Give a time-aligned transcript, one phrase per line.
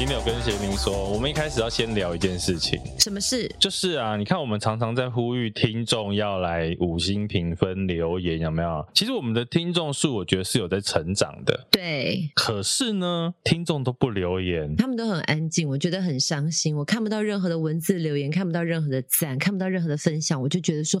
[0.00, 2.80] 今天有跟贤明说，我们一开始要先聊一件事情。
[2.98, 3.46] 什么事？
[3.58, 8.82] 就是啊，你看我们常常在呼吁听众要来五星评分留言，有没有？
[8.94, 11.66] 其实我们的听众数，我觉得是有在成长的。
[11.70, 12.30] 对。
[12.34, 16.74] 可是呢，听众都不留言，他们都很安静，我觉得很伤心。
[16.74, 20.98] 我看不到任何的文字留言，看不到任何的赞，看不到任何的分享，我就觉得说，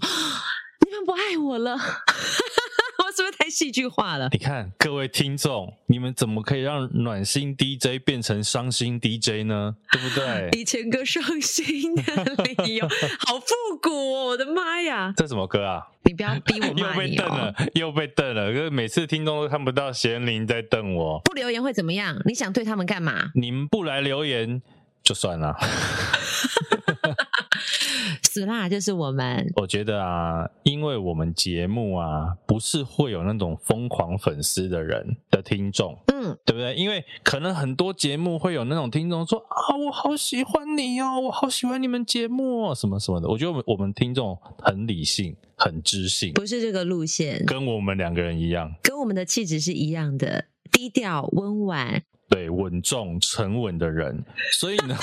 [0.84, 1.74] 你们不爱我了。
[3.14, 4.28] 是不是太戏剧化了？
[4.32, 9.74] 你看，各位听众，你们怎么可以让暖心 DJ 变成伤心 DJ 呢？
[9.92, 10.48] 对不对？
[10.58, 12.24] 以前歌伤心的
[12.64, 12.86] 理由，
[13.26, 14.26] 好复古哦！
[14.26, 15.82] 我的妈呀，这什么歌啊？
[16.04, 17.24] 你不要逼我骂你哦！
[17.24, 18.52] 又被瞪了，又被瞪了。
[18.52, 21.20] 可是每次听众都看不到贤玲在瞪我。
[21.24, 22.16] 不留言会怎么样？
[22.24, 23.30] 你想对他们干嘛？
[23.34, 24.62] 你们不来留言
[25.02, 25.56] 就算了。
[28.30, 29.44] 死啦，就是我们。
[29.56, 36.74] 我觉得啊，因为我们节目啊，不是会有那种疯狂粉丝的人的听众，嗯，对不对？
[36.76, 43.28] 因为可能很多节目会有那种听众说啊，我好喜欢你哦，我好喜欢你们节目哦，什么什么的。
[43.28, 52.04] 我觉得我们我们听众很理性，很知性，不是这个路线，跟我们两个人一样，跟我们的气质是一样的，低调温婉。
[52.30, 54.96] 对，稳重沉稳的人，所以呢，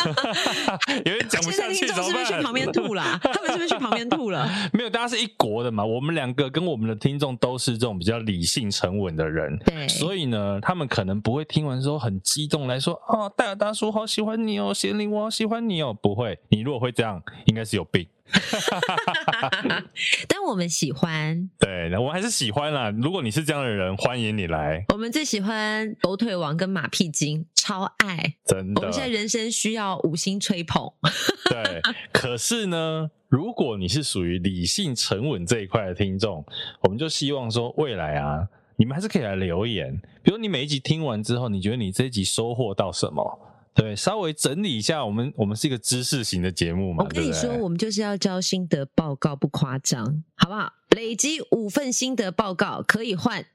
[1.06, 1.86] 有点讲不下去。
[1.86, 3.04] 是不是去旁边吐了？
[3.22, 4.50] 他们是不是去旁边吐了？
[4.72, 5.84] 没有，大家是一国的嘛。
[5.84, 18.08] 我们两个跟我们的听众都是这种比较理性沉稳的人，对，所以呢，他们可能不会听完之后很激动来说：“哦，戴尔大叔好喜欢你哦，贤玲我好喜欢你哦。”不会，你如果会这样，应该是有病。
[20.28, 22.90] 但我们喜欢，对，我们还是喜欢啦。
[22.92, 24.84] 如果你是这样的人，欢迎你来。
[24.90, 28.82] 我们最喜欢狗腿王跟马屁精，超爱，真的。
[28.82, 30.92] 我们现在人生需要五星吹捧。
[31.50, 36.46] 对，可是呢，如果你是属于理性沉稳这一块的听众，
[36.82, 40.00] 我们就希望说，未来啊，你们还是可以来留言。
[40.22, 43.40] 比如你每一集听完之后，你觉得你这一集收获到什么？
[43.78, 47.04] 对，稍微整理一下，我们我们是一个知识型的节目嘛。
[47.04, 50.74] 我跟你说，对对，我们就是要交心得报告，不夸张，好不好？
[50.96, 53.46] 累积五份心得报告可以换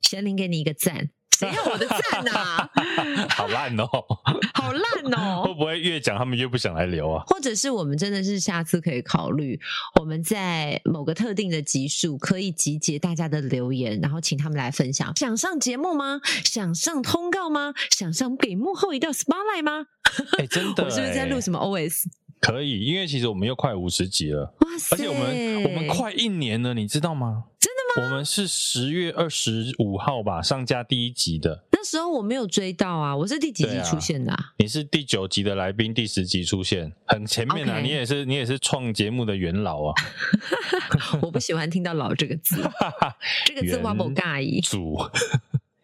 [0.00, 1.10] 贤玲给你一个赞。
[1.38, 2.70] 谁要我的赞啊？
[3.36, 3.86] 好烂哦，
[4.54, 5.42] 好烂哦！
[5.44, 7.22] 会不会越讲他们越不想来留啊？
[7.26, 9.60] 或者是我们真的是下次可以考虑，
[10.00, 15.14] 我们在某个特定的集数可以集结大家的留言，然后请他们来分享。
[15.16, 16.20] 想上节目吗？
[16.44, 17.74] 想上通告吗？
[17.90, 19.86] 想上给幕后一道 spotlight 吗？
[20.38, 22.04] 哎，真的， 我是不是在录什么 OS？
[22.40, 24.94] 可以，因为其实我们又快五十集了，哇塞！
[24.94, 27.44] 而且我们我们快一年了，你知道吗？
[27.98, 34.36] 我们是十月二十五号吧上架第一集的，那时候我没有追到啊，我是第几集出现的啊？
[34.36, 39.94] 啊你是第九集的来宾，第十集出现，很前面啊.你也是你也是创节目的元老啊。
[41.22, 42.56] 我不喜欢听到“老”这个字，
[43.46, 44.60] 这个字我不介意。
[44.60, 44.98] 主。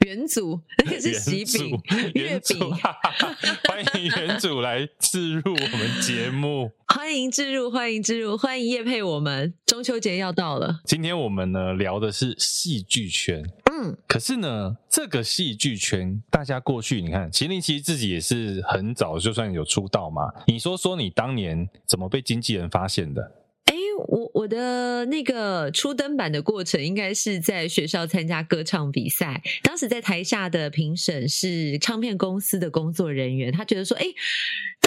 [0.04, 1.80] 元祖，那个是喜饼、
[2.14, 2.58] 月饼。
[3.68, 6.70] 欢迎元祖来置入我们节目。
[6.92, 9.54] 欢迎置入，欢迎置入，欢迎叶配我们。
[9.66, 13.42] 中秋节要到了，今天我们呢聊的是戏剧圈。
[13.72, 20.30] 嗯，可是呢，这个戏剧圈，大家过去你看，麒麟其实自己也是很早就算有出道嘛。
[20.46, 23.32] 你说说你当年怎么被经纪人发现的？
[23.66, 23.74] 哎
[24.08, 29.42] 我我的那个初登版的过程，应该是在学校参加歌唱比赛。
[29.62, 34.04] 当时在台下的评审是唱片公司的工作人员，他觉得说：“哎，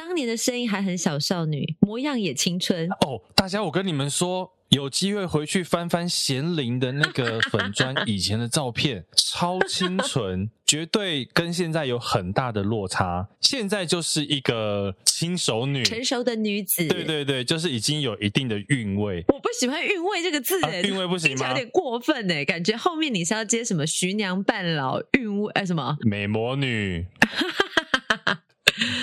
[0.05, 4.51] 当年的声音还很小少女，模样也青春。”哦，大家，我跟你们说。
[4.69, 13.29] 有机会回去翻翻贤玲的那个粉砖以前的照片，超清纯， 绝对跟现在有很大的落差。
[13.39, 16.85] 现在就是一个轻熟女，成熟的女子。
[16.87, 19.23] 对对对，就是已经有一定的韵味。
[19.27, 21.49] 我不喜欢韵味这个字，哎、啊，韵味不行吗？
[21.49, 27.05] 有点过分哎，感觉后面你是要接什么徐娘半老韵味，哎，什么美魔女？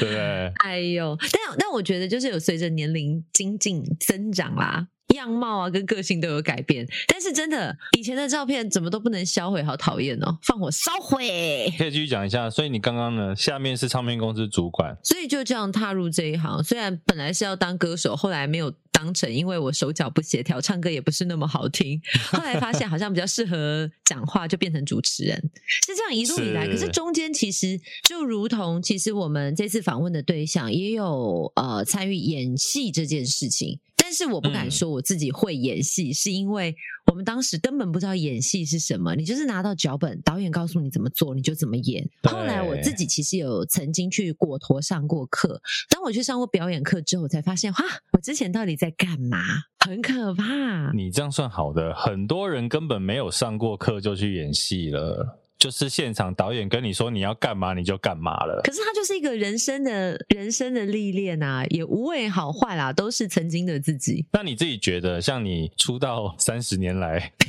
[0.00, 4.88] 对， 哎呦，但但我觉得就是有随着年龄精进增长啦。
[5.14, 10.38] 样貌啊，跟个性都有改变，但是真的，以前的照片怎么都不能销毁，好讨厌哦！
[10.42, 11.70] 放火烧毁。
[11.76, 16.64] 可以继续讲一下，所以你刚刚呢，下面是唱片公司主管，所以就这样踏入这一行。
[16.64, 22.00] 虽然本来是要当歌手，后来没有当成，因为我手脚不协调，唱歌也不是那么好听。
[22.30, 25.36] 后来发现好像比较适合讲话，就变成主持人。
[25.84, 33.80] 是这样一路以来，是可是中间其实就如同，其实我们这次访问的对象也有呃参与演戏这件事情。
[34.12, 36.76] 但是我不敢说我自己会演戏，嗯、是因为
[37.10, 39.14] 我们当时根本不知道演戏是什么。
[39.14, 42.06] 你就是拿到脚本，导演告诉你怎么做，你就怎么演。
[42.24, 45.58] 后来我自己其实有曾经去果陀上过课。
[45.88, 47.78] 当我去上过表演课之后，我才发现，哇，
[48.12, 49.38] 我之前到底在干嘛？
[49.78, 50.92] 很可怕。
[50.92, 55.38] 你这样算好的，很多人根本没有上过课就去演戏了。
[55.62, 58.60] 就是现场导演跟你说你要干嘛你就干嘛了。
[58.64, 64.26] 可是它就是一个人生的人生的历练啊，也无谓好坏啦，都是曾经的自己。
[64.32, 67.32] 那你自己觉得，像你出道三十年来，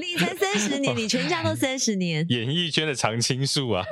[0.00, 3.84] 你才三十年，你全家都三十年，演艺圈的常青树啊。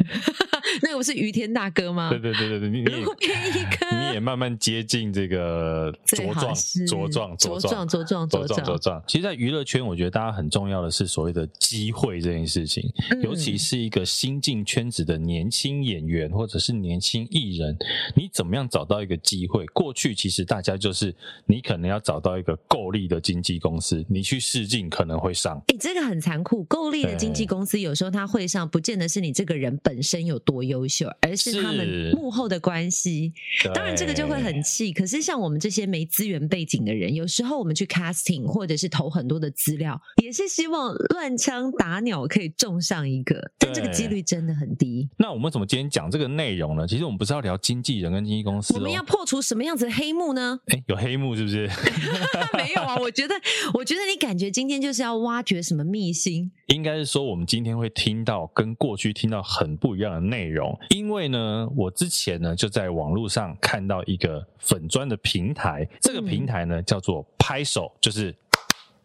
[0.83, 2.11] 那个不是于天大哥吗？
[2.11, 9.03] 对对对对对，你也你也 慢慢接近这个茁壮茁壮茁壮茁壮茁壮茁壮。
[9.07, 17.77] 其实，在娱乐圈，我觉得大家很重要的是所谓的机会这件事情，嗯、尤其是一个新进圈子的年轻演员或者是年轻艺人，
[18.15, 19.67] 你怎么样找到一个机会？
[19.67, 21.15] 过去其实大家就是
[21.47, 25.63] 你可能要找到一个够力的经纪公司，你去试镜可能会上。
[25.69, 33.33] 哎，这个很残酷，够力的经纪公司有时候他会上，不见得是你这个人本身有多优秀，而是他们幕后的关系。
[33.75, 34.93] 当然，这个就会很气。
[34.93, 45.09] 可是，像我们这些没资源背景的人，有时候我们去 casting 或者是投很多的资料，也是希望乱枪打鸟可以中上一个，但这个几率真的很低。
[45.17, 46.87] 那我们怎么今天讲这个内容呢？
[46.87, 50.59] 其实我们不是要聊经纪人跟经纪公司，哦，我们要破除什么样子的黑幕呢？
[50.67, 51.69] 哎，有黑幕是不是？
[52.57, 53.35] 没有啊，我觉得，
[53.75, 56.51] 我觉得你感觉今天就是要挖掘什么秘辛？
[56.69, 68.31] 应该是说，我们今天会听到跟过去听到很不一样的内容，因为呢，我之前呢就在网络上看到一个粉砖的平台，这个平台呢叫做拍手，就是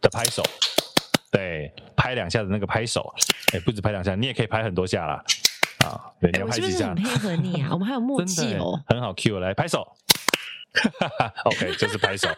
[0.02, 0.42] 的拍手，
[1.30, 3.14] 对，拍两下的那个拍手，
[3.54, 5.24] 哎，不止拍两下，你也可以拍很多下啦，
[5.86, 6.66] 啊，对，你要拍几下？
[6.66, 7.70] 我是不是很配合你啊？
[7.72, 9.86] 我们还有默契哦，很好，Q 来拍手。
[10.74, 12.28] 哈哈哈，OK，就是 拍手。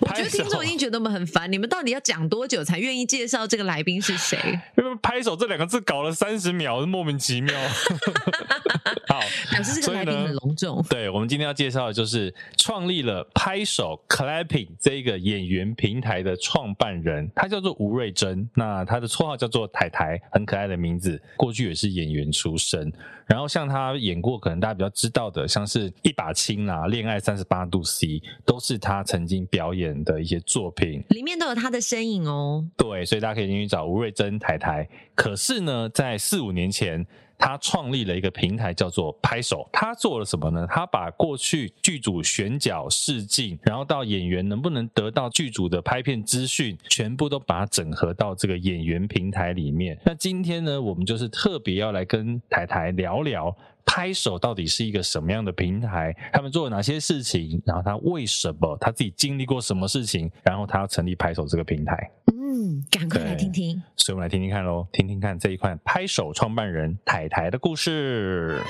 [0.00, 4.36] 我觉得听众已经觉得我们很烦，你们到底要讲多久才愿意介绍这个来宾是谁？
[4.76, 7.54] 因为拍手这两个字搞了三十秒，莫名其妙。
[9.08, 9.20] 好，
[9.52, 10.84] 表示这个来宾很隆重。
[10.88, 21.22] 对，我们今天要介绍的就是创立了拍手 Clapping 这一个演员平台的创办人，他叫做吴瑞珍，那他的绰号叫做台台，很可爱的名字。
[21.36, 22.92] 过去也是演员出身，
[23.26, 27.75] 然后像他演过，可能大家比较知道的，像是一把青啊，恋爱三十八度。
[27.82, 32.66] C 都是他曾经表演的一些作品，里面都有他的身影哦。
[32.76, 34.88] 对，所以大家可以进去找吴瑞珍太太。
[35.14, 37.06] 可是呢，在四五年前，
[37.38, 39.68] 他创立了一个平台，叫做拍手。
[39.72, 40.66] 他做了什么呢？
[40.70, 49.98] 他把过去剧组选角试镜，然后到演员能不能得到剧组的拍片资讯，全部都把它整合到这个演员平台里面。
[50.04, 53.56] 那今天呢，我们就是特别要来跟台台聊聊。
[53.88, 56.12] 拍手到底是一个什么样的平台？
[56.32, 57.62] 他们做了哪些事情？
[57.64, 58.76] 然后他为什么？
[58.80, 60.28] 他自己经历过什么事情？
[60.42, 62.10] 然后他要成立拍手这个平台？
[62.56, 63.82] 嗯，赶快来听听。
[63.96, 68.62] 所以我们来听听看喽，听听看这一款拍手创办人台台的故事。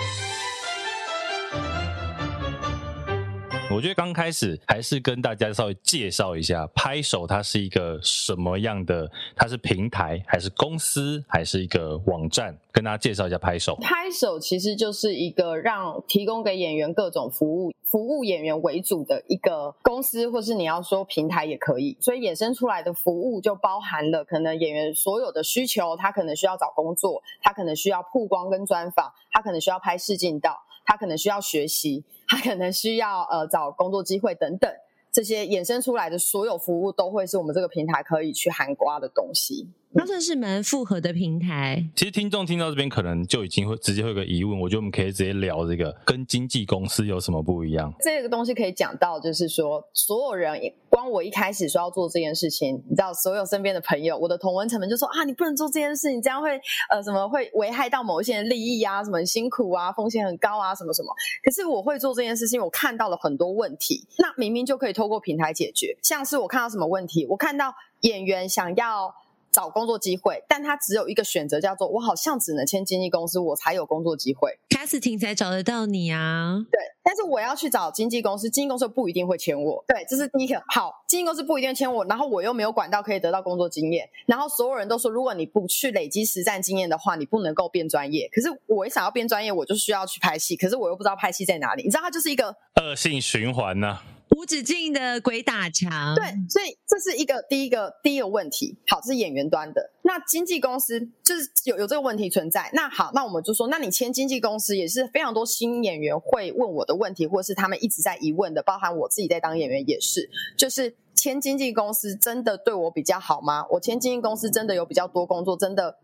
[3.68, 9.10] 我觉得刚开始还是跟大家稍微介绍一下拍手，它是一个什么样的？
[9.34, 12.56] 它是平台还是公司还是一个网站？
[12.70, 13.76] 跟大家介绍一下拍手。
[13.82, 21.96] 拍手其实就是一个让提供给演员各种服务、服务演员为主的一个公司，或是你要说平台也可以。
[22.00, 32.04] 所以衍生出来的服务就包含了可能演员所有的需求，他可能需要找工作，他可能需要曝光跟专访，他可能需要拍试镜到，他可能需要学习。
[32.26, 34.70] 他可能需要呃找工作机会等等，
[35.12, 39.68] 这些衍生出来的所有服务都会是我们这个平台可以去涵盖的东西。
[39.96, 41.82] 那算是蛮复合的平台。
[41.96, 44.60] 其实听众听到这边，可能就已经会直接会有个疑问。
[44.60, 47.90] 我觉得我们可以直接聊这个，跟经纪公司有什么不一样？
[48.00, 50.60] 这个东西可以讲到，就是说，所有人，
[50.90, 56.50] 光我一开始说要做这件事情，你知道，所有身边的朋友，我的同文层们就说啊，你不能做这件事，你这样会
[56.90, 61.08] 呃什么会危害到某一些人利益啊，什么辛苦啊，风险很高啊，什么什么。
[61.42, 65.96] 可是我会做这件事情，我看到了很多问题，那明明就可以透过平台解决。
[66.02, 67.72] 像是我看到什么问题，我看到
[68.02, 69.14] 演员想要。
[69.56, 74.50] 找工作机会，但他只有一个选择，叫做我好像只能签经纪公司，我才有工作机会。
[74.68, 76.58] Casting 才找得到你啊。
[76.70, 79.82] 对，但是我要去找经纪公司，经纪公司不一定会签我。
[79.88, 80.62] 对，这是第一个。
[80.68, 88.28] 好，经纪公司不一定签我，然后我又没有管道可以得到工作经验，然后所有人都说，如果你不去累积实战经验的话，你不能够变专业。
[88.30, 91.82] 可是我一想要变专业，我就需要去拍戏，可是我又不知道拍戏在哪里。
[91.84, 94.04] 你知道，它就是一个恶性循环呢、啊。
[94.36, 98.76] 无止境的鬼打墙，对，所以这是一个第一个第一个问题。
[98.86, 99.90] 好，这是演员端的。
[100.02, 102.70] 那经纪公司就是有有这个问题存在。
[102.74, 113.64] 那好，那我们就说，那你签经纪公司也是非常多新演员会问我的问题，或是他们一直在疑问的，包含我自己在当演员也是，就是签经纪公司真的对我比较好吗？
[113.70, 115.96] 我签经纪公司真的有比较多工作，真的？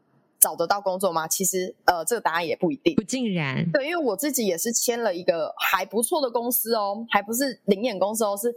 [0.42, 1.28] 找得到工作吗？
[1.28, 2.96] 其实，呃，这个答案也不一定。
[2.96, 3.64] 不尽然。
[3.70, 8.52] 对，因为我自己也是签了一个还不错的公司哦，还不是临演公司哦，是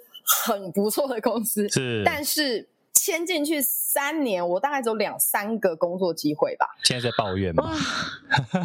[0.47, 1.69] 很不错的公司。
[1.69, 2.01] 是。
[2.03, 6.65] 但是签进去三年，我大概只有两三个工作机会吧。
[6.83, 7.71] 现在在抱怨吗？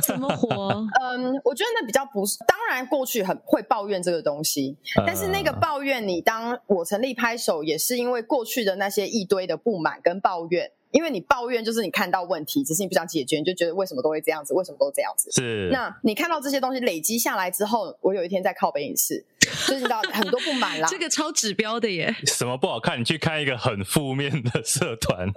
[0.02, 0.48] 怎么活？
[1.04, 2.38] 嗯，我觉得那比较不是。
[2.48, 10.72] 当然，过去很会抱怨这个东西，但是那个抱怨，你当我成立拍手，也是因为过去的那些一堆的不满跟抱怨。
[10.90, 15.30] 因为你抱怨，就是你看到问题，只是你不想解决，你就觉得为什么都会这样子，为什么都这样子。
[15.30, 15.68] 是。
[15.72, 20.88] 那你看到这些东西累积下来之后，我有一天在靠北影视，就是你知道很多不满啦。
[20.90, 22.14] 这个超指标的耶。
[22.26, 22.98] 什么不好看？
[22.98, 25.28] 你去看一个很负面的社团，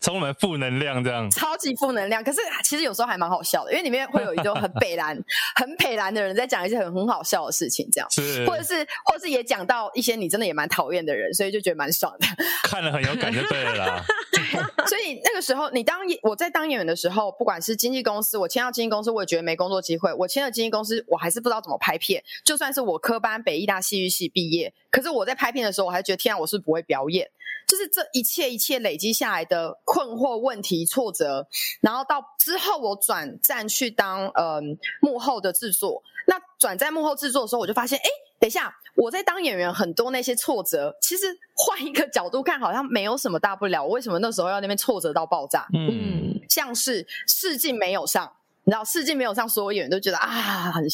[0.00, 1.28] 充满负能量这样。
[1.30, 5.18] 超级负能量，可是其实有时候还蛮好笑的，因为里面会有一种很北蓝、
[5.56, 8.08] 很北蓝的人在讲一些很很好笑的事情，这样。
[8.10, 8.46] 是。
[8.46, 12.26] 或者是，或者是也讲到一些你真的也蛮讨厌的人，所以就觉得蛮爽的。
[12.62, 14.04] 看了很有感就对了啦。
[14.30, 14.42] 对，
[14.86, 15.80] 所以那个时候你。
[15.80, 20.12] 你当我在当演员的时候，不管是经纪公司，我签到经纪公司，我也觉得没工作机会。
[20.12, 22.22] 我签了经纪公司，我还是不知道怎么拍片。
[22.44, 27.28] 就算是我科班北艺大戏剧系毕业，可是我在拍片的时候，我还觉得天啊，我是不会表演。
[27.66, 31.48] 就是这一切一切累积下来的困惑、问题、挫折，
[31.80, 34.62] 然后到之后我转战去当嗯、呃、
[35.00, 36.00] 幕后的制作。
[36.28, 38.08] 那转在幕后制作的时候，我就发现，哎。
[38.40, 43.84] 等一下，我在当演员，很多那些挫折，其实换一个角度看，好像没有什么大不了。
[43.84, 45.68] 我为什么那时候要那边挫折到爆炸？
[45.74, 48.32] 嗯，像是试镜没有上，
[48.64, 50.84] 你知道世界没有上，所有演员都觉得啊，很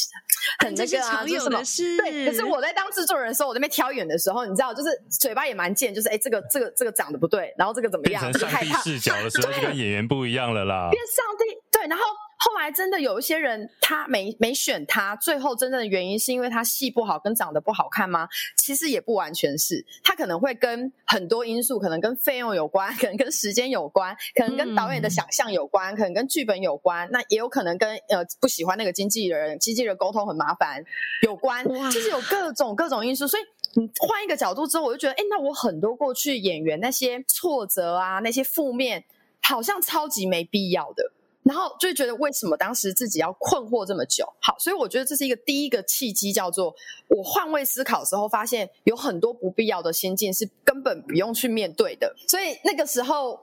[0.60, 1.96] 很那个啊，有的是。
[1.98, 8.22] 对，可是我在当制作人的时候，我在那边挑演的时候，你知道，就是嘴巴也蛮贱，就是哎，这个这个这个长得不对，然后这个怎么样？
[8.22, 10.88] 变成上帝视角的时候， 就跟演员不一样了啦。
[10.90, 12.04] 变上帝对，然后。
[12.38, 18.28] 后来真的有一些人，他没没选他，最后真正的原因是因为他戏不好跟长得不好看吗？
[18.56, 30.84] 其实也不完全是，他可能会跟很多因素，可能跟费用有关， 可能跟时间有关，可能跟导演的想象有关，嗯、可能跟剧本有关，那也有可能跟呃不喜欢那个经纪人，经纪人沟通很麻烦
[31.22, 33.26] 有关，就是有各种各种因素。
[33.26, 33.42] 所以
[33.80, 39.04] 你换一个角度之后，我就觉得，哎，那我很多过去演员那些挫折啊，那些负面，
[39.42, 41.12] 好像超级没必要的。
[41.46, 44.26] 然后就觉得为什么当时自己要困惑这么久？
[44.42, 46.74] 好，所以我觉得这是一个第一个契机，叫做
[47.08, 52.12] 我换位思考的时候，发现有很多不必要的心境是根本不用去面对的。
[52.26, 53.38] 所以那个时候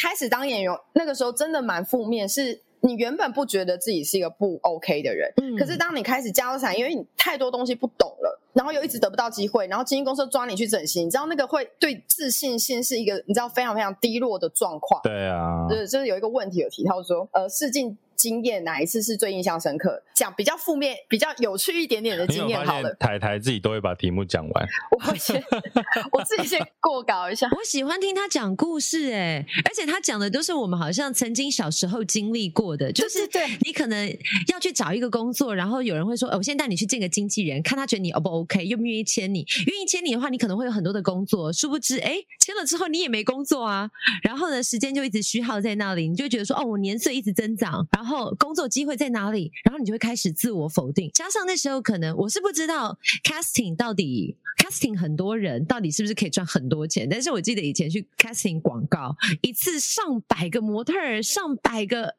[0.00, 8.40] 开始当演员，那个时候真的蛮负面，是你原本不觉得自己是一个不 OK 的人，嗯，可是当你开始加入产业，因为你太多东西不懂了。
[8.54, 15.00] 然后又一直得不到机会，然后经纪公司抓你去整形，你知道那个会对自信心是一个你知道非常非常低落的状况。
[15.04, 17.96] 对啊，就是就是有一个问题有提到说，呃，试镜。
[18.18, 20.02] 经验哪一次是最印象深刻？
[20.12, 22.92] 讲比较负面、比较有趣一点点的经验好了。
[22.94, 24.68] 台台自己都会把题目讲完。
[24.90, 25.40] 我先，
[26.10, 27.48] 我自己先过稿一下。
[27.56, 32.92] 我喜欢听他讲故事，哎，而且他讲的都是我们好像曾经小时候经历过的。
[32.92, 34.08] 就是对你可能
[34.48, 39.46] 要去找一个工作，然后有人会说：“我先带你去见个经纪人，看他觉得你 O 不 OK，愿不愿意签你。
[39.68, 41.52] 愿意签你的话，你可能会有很多的工作。
[41.52, 43.88] 殊不知，哎，签了之后你也没工作啊。
[44.24, 48.07] 然后呢，时间就一直虚耗在那里，你就会觉得说：哦，我年岁一直增长，然后。
[48.08, 49.52] 然后工作机会在哪里？
[49.64, 51.10] 然后你就会开始自我否定。
[51.12, 57.06] 加上那时候可能我是不知道 casting 到底 casting 很多人到底是不是可以赚很多钱。
[57.06, 62.14] 但是我记得以前去 casting 广告，一次上百个模特儿、上百个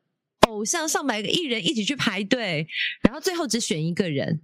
[0.48, 2.68] 偶像、上百个艺人一起去排队，
[3.02, 4.42] 然后最后只选一个人。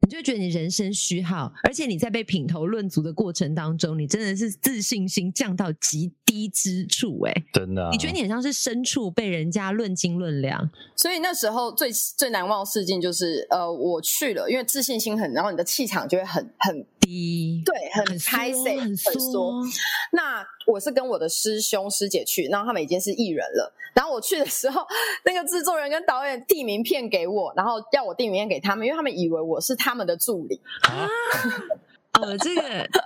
[0.00, 10.70] 你就觉得你人生虚耗，而且你在被品头论足的过程当中，你真的是自信心降到极低之处，欸，哎，真的，啊，你觉得你很像是牲畜被人家论斤论两。
[10.96, 19.62] 所以那时候最最难忘的事情就是，呃，我去了，因为自信心很，然后你的气场就会很很低，对，很开塞，很缩。
[20.12, 23.72] 那我是跟我的师兄师姐去，然后他们已经是艺人了。
[23.94, 24.86] 然后我去的时候，
[25.24, 31.08] 那个制作人跟导演递名片给我，然后要我递名片给他们，因为他们以为我是他们的助理啊。
[32.20, 32.62] 哦，这个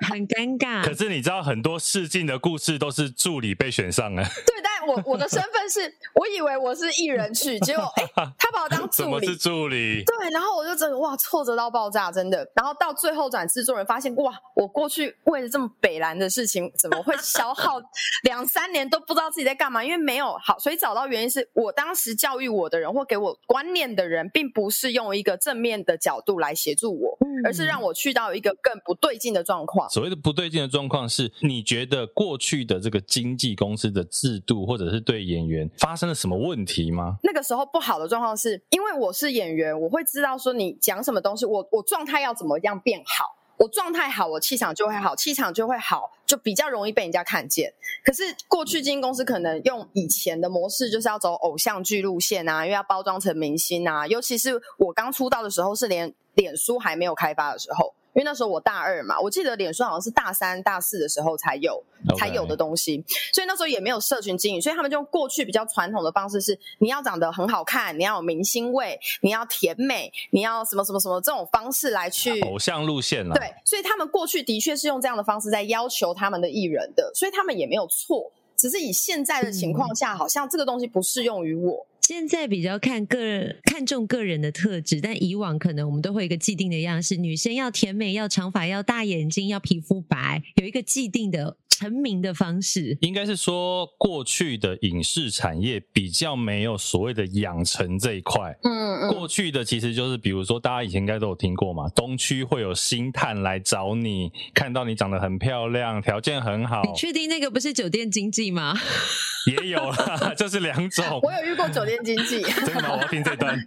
[0.09, 0.85] 很尴尬。
[0.85, 4.23] 可是你知道，很多试镜的故事都是助理被选上了。
[4.47, 8.05] 对，但我我的身份是，我以为我是艺人去，结果哎，
[8.39, 9.05] 他把我当助理。
[9.05, 10.03] 怎么是助理？
[10.05, 12.49] 对，然后我就真的哇，挫折到爆炸，真的。
[12.55, 17.81] 然后到最后转制作人，发现哇，我过去为了这么北蓝的事情，怎么会消耗
[18.25, 19.85] 两三年都不知道自己在干嘛？
[19.85, 28.93] 因为没有好，所以找到原因是我当时教育我的人或给我观念的人，并不是用一个正面的角度来协助我，而是让我去到一个更不。
[29.03, 37.17] 对劲的状况，所谓的不对劲的状况是，你觉得过去的这个经纪公司的制度，或者是对演员发生了什么问题吗？
[37.23, 47.71] 那个时候不好的状况是，因为我是演员，我会知道说你讲什么东西，我我状态要怎么样变好，我状态好，我气场就会好，气场就会好，就比较容易被人家看见。
[48.02, 57.93] 可是过去经纪公司可能用以前的模式，就是要走偶像剧路线啊，因为要包装成明星啊，尤其是我刚出道的时候，是连脸书还没有开发的时候。
[58.14, 61.83] 因为那时候我大二嘛，我记得脸书好像是大三、大四的时候才有.
[62.19, 63.00] 才有的东西，
[63.33, 73.37] 所以那时候也没有社群经营，所以他们就用过去比较传统的方式是，你要长得很好看，你要有明星味，你要甜美，你要什么什么什么这种方式来去偶像路线了。
[73.37, 81.87] 对，所以他们过去的确是用这样的方式在要求他们的艺人的，所以他们也没有错，只是以现在的情况下，嗯、好像这个东西不适用于我。
[82.02, 91.56] 现在比较看个，看重个人的特质，但以往可能我们都会有一个既定的样式：女生要甜美，要长发，要大眼睛，要皮肤白，有一个既定的。
[91.73, 98.57] 成名的方式，应该是说过去的影视产业比较没有所谓的养成这一块。
[98.62, 106.83] 嗯嗯，过去的其实就是，比如说大家以前应该都有听过嘛，东区会有星探来找你，看到你长得很漂亮，条件很好。
[106.83, 108.79] 你确定那个不是酒店经济吗？
[109.50, 111.21] 也有啦，这是两种。
[111.23, 112.43] 我有遇过酒店经济。
[112.64, 112.93] 真的吗？
[112.93, 113.59] 我要听这段。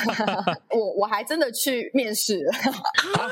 [0.70, 2.46] 我我还真的去面试。
[2.46, 3.28] 啊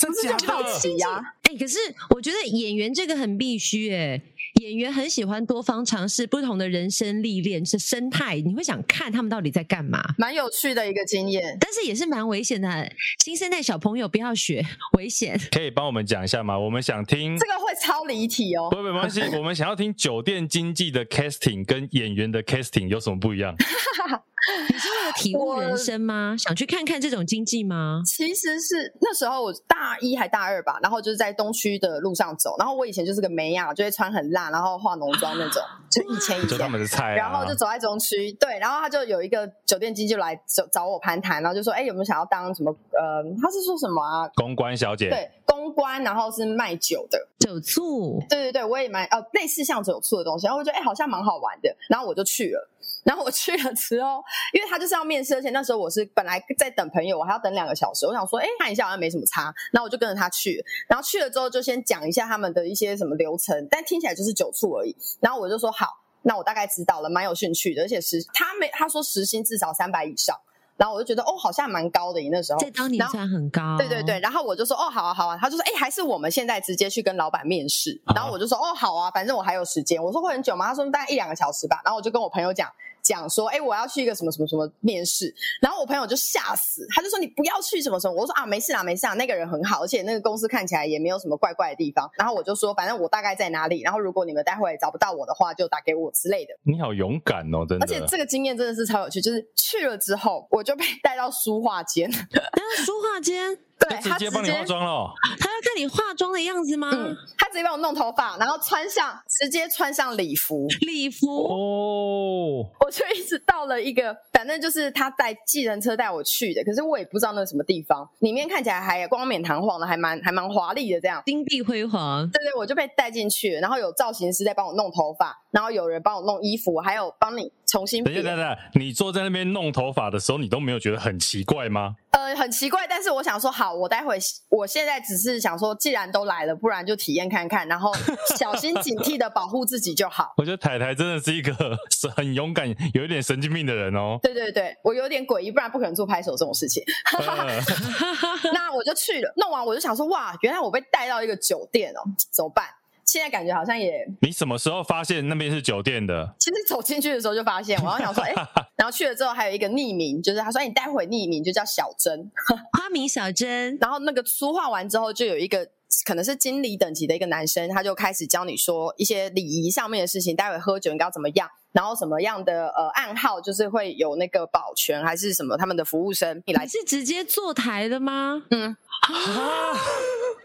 [0.00, 1.20] 真的好奇呀！
[1.42, 1.78] 哎、欸，可是
[2.14, 4.22] 我觉得演员这个很必须哎、欸，
[4.62, 12.90] 演员很喜欢多方尝试不同的人生历练，是生态，你会想看他们到底在干嘛，蛮有趣的一个经验，但是也是蛮危险的。
[13.22, 14.64] 新生代小朋友不要学，
[14.96, 15.38] 危险。
[15.50, 16.58] 可以帮我们讲一下吗？
[16.58, 18.68] 我们想听这个会超离题哦。
[18.70, 23.54] 不不，没关系，我们想要听酒店经济的 casting 跟演员的 casting 有什么不一样？
[24.70, 26.34] 你是为了体悟人生吗？
[26.38, 28.02] 想去看看这种经济吗？
[28.06, 36.48] 其实是那时候我大一还大二吧，然后就是在东区的路上走，然后我以前就是个妹呀，就会穿很烂，然后化浓妆那种，就以前以前。
[36.48, 37.16] 就他们的菜啊。
[37.16, 42.70] 然后就走在中区，对，然后他就有一个酒店经纪来找找我攀谈，然后就说：“哎，有没有想要当什么？
[42.92, 44.28] 呃，他是说什么啊？
[44.34, 45.10] 公关小姐。
[45.10, 48.20] 对，公关，然后是卖酒的，酒醋。
[48.28, 52.68] 对对对，我也蛮呃类似像酒醋的东西，然后我觉得哎好像蛮好玩的，然后我就去了。
[53.02, 58.06] 然后我去了之后，因为他就是要面试，而且那时候我是本来在等朋友，我还要等两个小时。
[58.06, 60.62] 我想说，哎，看一下好像没什么差，然后我就跟着他去。
[60.86, 64.94] 然后去了之后，就先讲一下他们的一些什么流程，但听起来就是酒醋而已。
[65.18, 65.86] 然后我就说好，
[66.22, 67.82] 那我大概知道了，蛮有兴趣的。
[67.82, 70.36] 而且时他没他说时薪至少三百以上，
[70.76, 72.20] 然后我就觉得哦，好像蛮高的。
[72.20, 74.20] 你那时候在当年算很高，对对对。
[74.20, 75.38] 然后我就说哦，好啊好啊。
[75.40, 77.98] 他就说哎，还是我们现在直接去跟老板面试。
[78.14, 80.02] 然后我就说哦，好啊，反正我还有时间。
[80.02, 80.68] 我说会很久吗？
[80.68, 81.80] 他说大概一两个小时吧。
[81.82, 82.70] 然后我就跟我朋友讲。
[83.10, 96.54] 讲说，哎，我要去一个什么什么什么面试，然后我朋友就吓死，他就说你不要去什么什么，我说啊，没事啦，没事啦，那个人很好，而且那个公司看起来也没有什么怪怪的地方，然后我就说，反正我大概在哪里，然后如果你们待会找不到我的话，就打给我之类的。
[96.62, 102.10] 你好勇敢哦，真的，而且这个经验真的是超有趣，就是去了之后，我就被带到书画间，
[102.84, 103.69] 书画间。
[103.88, 105.12] 对，他直接帮你化妆了。
[105.38, 106.90] 他要看你化妆的样子吗？
[106.92, 110.66] 嗯，他直接帮我弄头发，然后穿上，直接穿上礼服。
[110.80, 122.28] 礼服哦，我就一直到了一个，反正就是他带计程车带我去的，可是我也不知道那是什么地方，里面看起来还光冕堂皇的，还蛮还蛮华丽的这样，金碧辉煌。
[122.30, 128.02] 对对，我就被带进去，然后有造型师在帮我弄头发，然后有人帮我弄衣服，还有帮你重新。
[128.02, 131.94] 等一下，等等，你坐在那边弄头发的时候，你都没有觉得很奇怪吗？
[132.10, 137.92] 呃，很奇怪，但是我想说，好，我待会，我现在只是想说，既然都来了，不然就体验看看，然后
[138.36, 140.32] 小心警惕的保护自己就好。
[140.36, 141.54] 我觉得台台真的是一个
[142.16, 144.18] 很勇敢、有一点神经病的人哦。
[144.22, 146.82] 对对对，我有点诡异，不然不可能做拍手这种事情。
[147.16, 147.62] 呃、
[148.52, 152.02] 那我就去了，弄完我就想说，哇，原来我被带到一个酒店哦，
[152.32, 152.66] 怎么办？
[153.10, 154.06] 现在感觉好像也……
[154.22, 156.32] 你什么时候发现那边是酒店的？
[156.38, 158.32] 其实走进去的时候就发现，我要想说， 哎，
[158.76, 162.30] 然后去了之后还有一个匿名，就是他说，哎，你待会匿名就叫小珍，
[162.78, 163.76] 花名小珍。
[163.80, 165.66] 然后那个粗话完之后，就有一个
[166.06, 178.44] 可能是经理等级的一个男生，他就开始教你说一些礼仪上面的事情，待会喝酒应该要怎么样，然后什么样的呃暗号，就是会有那个保全还是什么他们的服务生你来，你是直接坐台的吗？
[178.50, 178.76] 嗯。
[179.00, 179.74] 啊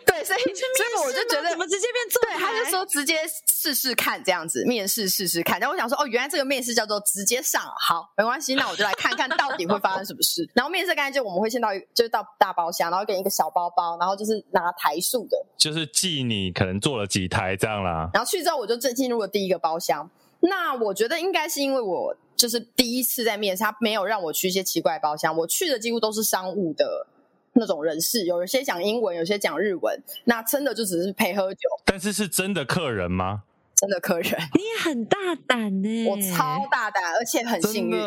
[0.06, 2.06] 对，所以所以我就觉得怎么直接变？
[2.22, 3.20] 对，他就说直接
[3.52, 5.60] 试试看这样子，面试试试看。
[5.60, 10.48] 然后我想说，哦，原来这个面试叫做直接上，好，没关系，那我就来看看到底会发生什么事。
[10.54, 18.10] 然后面试刚才就我们会先到，就是到大包厢，然后给你一个小包包，然后就是拿台数的，就是记你可能做了几台这样啦。
[18.14, 20.10] 然后去之后我就进进入了第一个包厢。
[20.42, 27.08] 那我觉得应该是因为我就是第一次在面试，他没有让我去一些奇怪的包厢，我去的几乎都是商务的。
[27.56, 31.62] 那种人士，有一些讲英文，有些讲日文，那真的就只是陪喝酒。
[31.86, 33.44] 但是是真的客人吗？
[33.76, 36.06] 真的客人，你也很大胆呢。
[36.08, 37.98] 我超大胆，而且很幸运。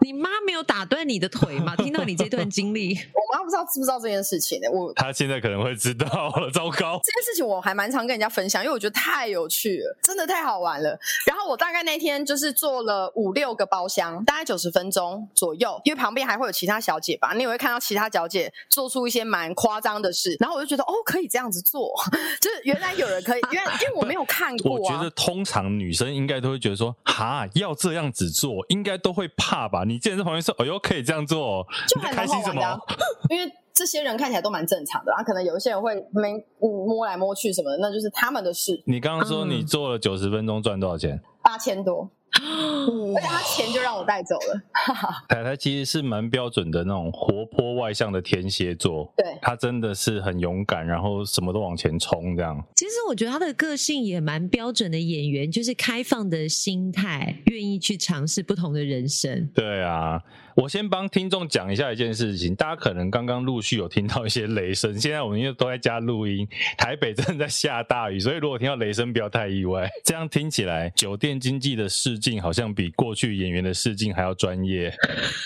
[0.00, 1.76] 你妈没有打断你的腿吗？
[1.76, 4.68] 听到你这段经历， 我妈不知道知不知道这件事情呢？
[4.70, 7.00] 我他现在可能会知道了， 糟糕！
[7.02, 10.98] 这件事情我还蛮常跟人家分享，因为我觉得太有趣了，真的太好玩了。
[11.26, 21.92] 然后我大概那天就是做了五六个包厢，大概九十分钟左右，因为旁边还会有其他小姐吧，你也会看到其他小姐做出一些蛮夸张的事，然后我就觉得哦，可以这样子做，
[22.40, 24.80] 就是原来有人可以，因为因为我没有看过、啊。
[24.80, 29.84] 我觉得通常女生应该都会觉得说，哈，要这样子做，应该都会怕吧？
[29.84, 32.80] 你竟然在旁边说，哎呦，可以这样做，就很开心什么？
[33.30, 38.82] 因为这些人看起来都蛮正常的，然后，可能有一些人会没摸来摸去什么的，那就是他们的事。
[38.86, 41.20] 你刚刚说你做了九十分钟赚多少钱？
[41.42, 42.10] 八千多。
[42.38, 44.60] 而且他钱就让我带走了。
[45.28, 52.62] 台台其实是蛮标准的那种活泼外向的天蝎座，对，他真的是很勇敢，然后什么都往前冲这样。
[52.76, 59.48] 其实我觉得他的个性也蛮标准的演员，就是开放的心态，愿意去尝试不同的人生。
[59.54, 60.22] 对啊，
[60.54, 66.46] 我先帮听众讲一下一件事情，大家可能刚刚陆续有听到一些雷声，现在我们因为都在家录音，
[66.76, 69.88] 台北真的在下大雨，所以如果听到雷声不要太意外。
[70.04, 74.92] 这样听起来，酒店经济的试镜好像比过去演员的试镜还要专业。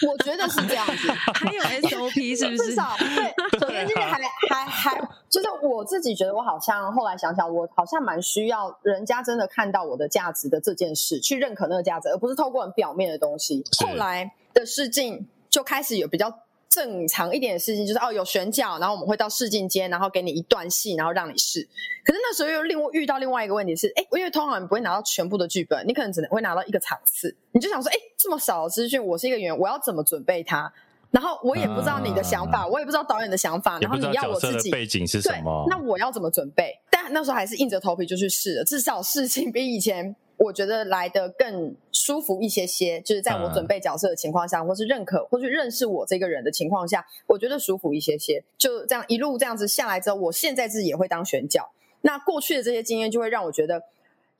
[0.06, 2.70] 我觉得是这样子， 还有 SOP 是不是？
[2.70, 13.64] 至少对 首先这边还还还，就是我自己觉得我好像后来想想，我好像蛮需要人家真的看到我的价值的这件事，去认可那个价值，而不是透过很表面的东西。
[13.78, 16.32] 后来的试镜就开始有比较。
[16.72, 21.68] 正常一点的事情就是哦，有选角，然后我们会到试镜间，然后给你一段戏，然后让你试。
[22.02, 30.72] 可是那时候又另遇到另外一个问题是，哎，因为通常你不会拿到全部的剧本，你可能只能会拿到一个场次，你就想说，哎，这么少的资讯，我是一个演员，我要怎么准备它？
[31.10, 35.66] 然后我也不知道你的想法，啊、我也不知道导演的想法，然后你要我自己背景是什么？
[35.68, 36.72] 那我要怎么准备？
[36.90, 40.16] 但那时候还是硬着头皮就去试了，至少事情比以前。
[40.36, 48.42] 我觉得来的更舒服一些些，就是在我准备角色的情况下，嗯、或是认可，或是认识我这个人的情况下，我觉得舒服一些些。
[48.58, 51.70] 就这样一路这样子下来之后，我现在自己也会当选角。
[52.00, 53.82] 那过去的这些经验就会让我觉得。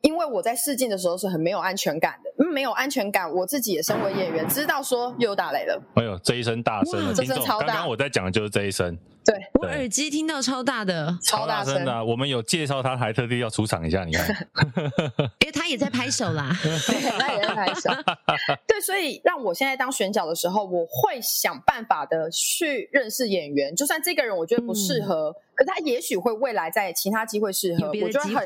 [0.00, 5.80] 因为我在试镜的时候是很没有安全感的，没有安全感，我自己也身为演员，知道说又有打雷了。
[5.94, 7.66] 哎呦，这一声大声的，这声超大。
[7.68, 8.98] 刚刚我在讲的就是这一声。
[9.24, 11.84] 对，我耳机听到超大的，超大声。
[11.84, 12.04] 的。
[12.04, 14.48] 我们有介绍他，还特地要出场一下，你看，
[15.40, 17.90] 因为他也在拍手啦， 对，他也在拍手。
[18.66, 25.30] 对，所以让我现在当选角的时候，我会想办法的去认识演员，就算这个人我觉得不适合。
[25.30, 25.34] 嗯。
[25.54, 28.44] 可他也许会未来在其他机会适合，我就会很，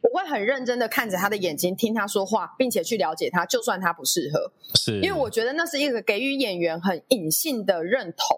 [0.00, 8.36] 我会很认真的看着他的眼睛，听他说话，并且去了解他，就算他不适合，是，因为我觉得那是一个给予演员很隐性的认同，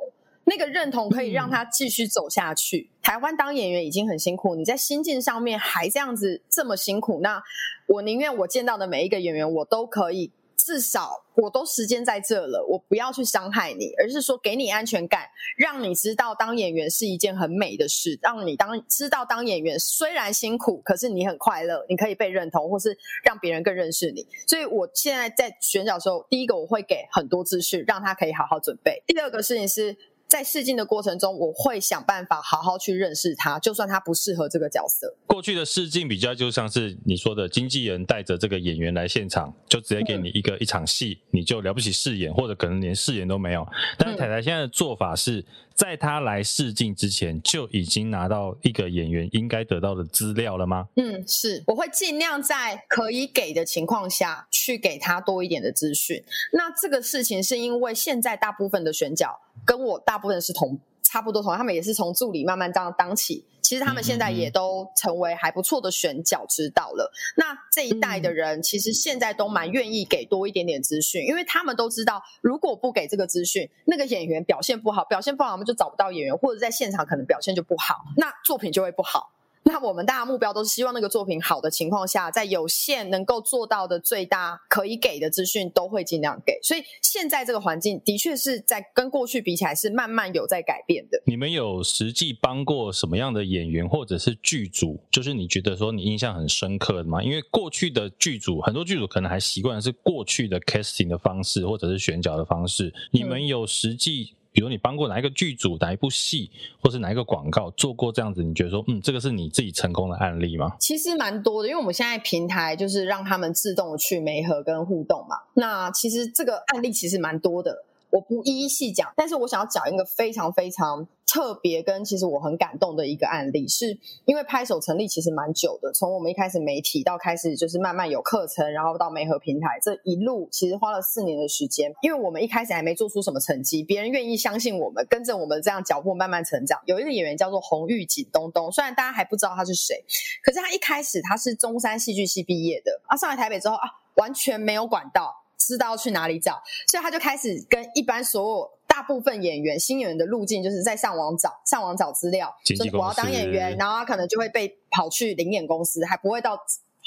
[0.48, 2.88] 那个认同可以让他继续走下去。
[2.90, 7.42] 嗯、台湾当演员已经很辛苦，你在心境上面还这样子这么辛苦，那
[7.86, 10.32] 我宁愿我见到的每一个演员，我都可以。
[10.56, 15.22] 至少我都时间在这了，我不要去伤害你，而是说给你安全感，
[15.56, 24.26] 让你知道当演员是一件很美的事，让你当知道当演员虽然辛苦，可是你很快乐，你可以被认同，或是让别人更认识你。
[24.46, 29.02] 所以我现在在选角的时候，第一个我会给很多资讯，让他可以好好准备。
[29.06, 29.96] 第二个事情是。
[30.28, 35.16] 在试镜的过程中，我会想办法好好去认识他，就算他不适合这个角色。
[35.26, 43.66] 过去的试镜比较就像是你说的，经纪人带着这个演员来现场，就直接给你一个、嗯、一场戏，你就了不起试演，或者可能连试演都没有。
[43.96, 45.42] 但是台台现在的做法是，
[45.74, 50.88] 在他来试镜之前，就已经拿到一个演员应该得到的资料了吗？
[50.96, 56.22] 嗯，是，我会尽量在可以给的情况下去给他多一点的资讯。
[56.52, 59.40] 那这个事情是因为现在大部分的选角。
[59.68, 63.44] 跟我大部分是同差不多同，他们也是从助理慢慢这样当起。
[63.60, 67.12] 其实他们现在也都成为还不错的选角指导了。
[67.36, 79.30] 那这一代的人，其实现在都蛮愿意给多一点点资讯，因为他们都知道，如果不给这个资讯，那个演员表现不好，表现不好，我们就找不到演员，或者在现场可能表现就不好，那作品就会不好。
[79.68, 86.58] 那我们大家目标都是希望那个作品好的情况下，在有限能够做到的最大可以给的资讯都会尽量给。
[86.62, 91.22] 所以现在这个环境的确是在跟过去比起来是慢慢有在改变的。
[91.26, 94.98] 你们有实际帮过什么样的演员或者是剧组？
[95.10, 97.22] 就是你觉得说你印象很深刻的吗？
[97.22, 102.90] 因为过去的剧组很多剧组可能还习惯的是过去的 casting 的方式或者是选角的方式。
[103.10, 104.37] 你们有实际？
[104.58, 106.50] 比如你帮过哪一个剧组、哪一部戏，
[106.82, 108.42] 或是哪一个广告做过这样子？
[108.42, 110.72] 你觉得说，嗯，这个是你自己成功的案例吗？
[110.80, 115.36] 其实蛮多的，因为我们现在平台就是让他们自动去媒合跟互动嘛。
[115.54, 117.84] 那其实这个案例其实蛮多的。
[118.10, 136.80] 我不一一细讲，但是我想要讲一个非常非常特别跟其实我很感动的一个案例，是因为拍手成立其实蛮久的，从我们一开始媒体到开始就是慢慢有课程，然后到媒合平台，这一路其实花了四年的时间，因为我们一开始还没做出什么成绩，别人愿意相信我们，跟着我们这样脚步慢慢成长。
[136.86, 140.02] 有一个演员叫做洪玉锦东东，虽然大家还不知道他是谁，
[140.42, 143.82] 可是他一开始他是中山戏剧系毕业的，啊，上来台北之后啊，
[144.16, 145.34] 完全没有管道。
[145.68, 156.58] 知道去哪里找，所以他就开始跟一般所有大部分演员、新演员的路径，就是在上网找、上网找资料，就是我要当演员，然后他可能就会被跑去灵演公司，还不会到。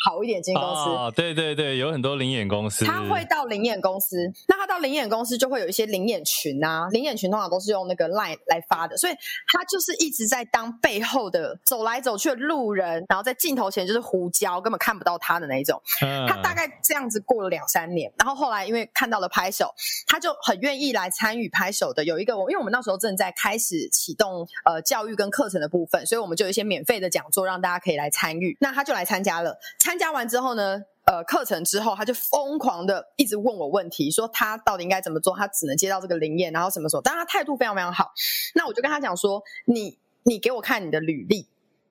[0.04, 9.14] 好一点经纪公司啊，对对对，有很多灵演公司，他会到灵演公司，那他到灵演公司就会有一些灵演群啊，灵演群通常都是用那个 line 来发的，所以
[9.48, 15.82] 他就是一直在当背后的走来走去的路人，然后在镜头前就是胡椒，根本看不到他的那一种。
[16.02, 19.72] 嗯、他大概这样子过了两三年，然后后来因为看到了拍手，
[20.08, 22.04] 他就很愿意来参与拍手的。
[22.04, 29.58] 有一个我，因为我们那时候正在开始启动呃教育跟课程的部分，所以我们就有一些免费的讲座让大家可以来参与，那他就来参加了。
[29.80, 37.02] 参加完之后呢，呃，课程之后他就疯狂的一直问我问题，说他到底应该怎么做，他只能接到这个灵验，然后什么时候？
[37.02, 38.12] 但他态度非常非常好。
[38.56, 41.48] 那我就跟他讲说，你你给我看你的履历，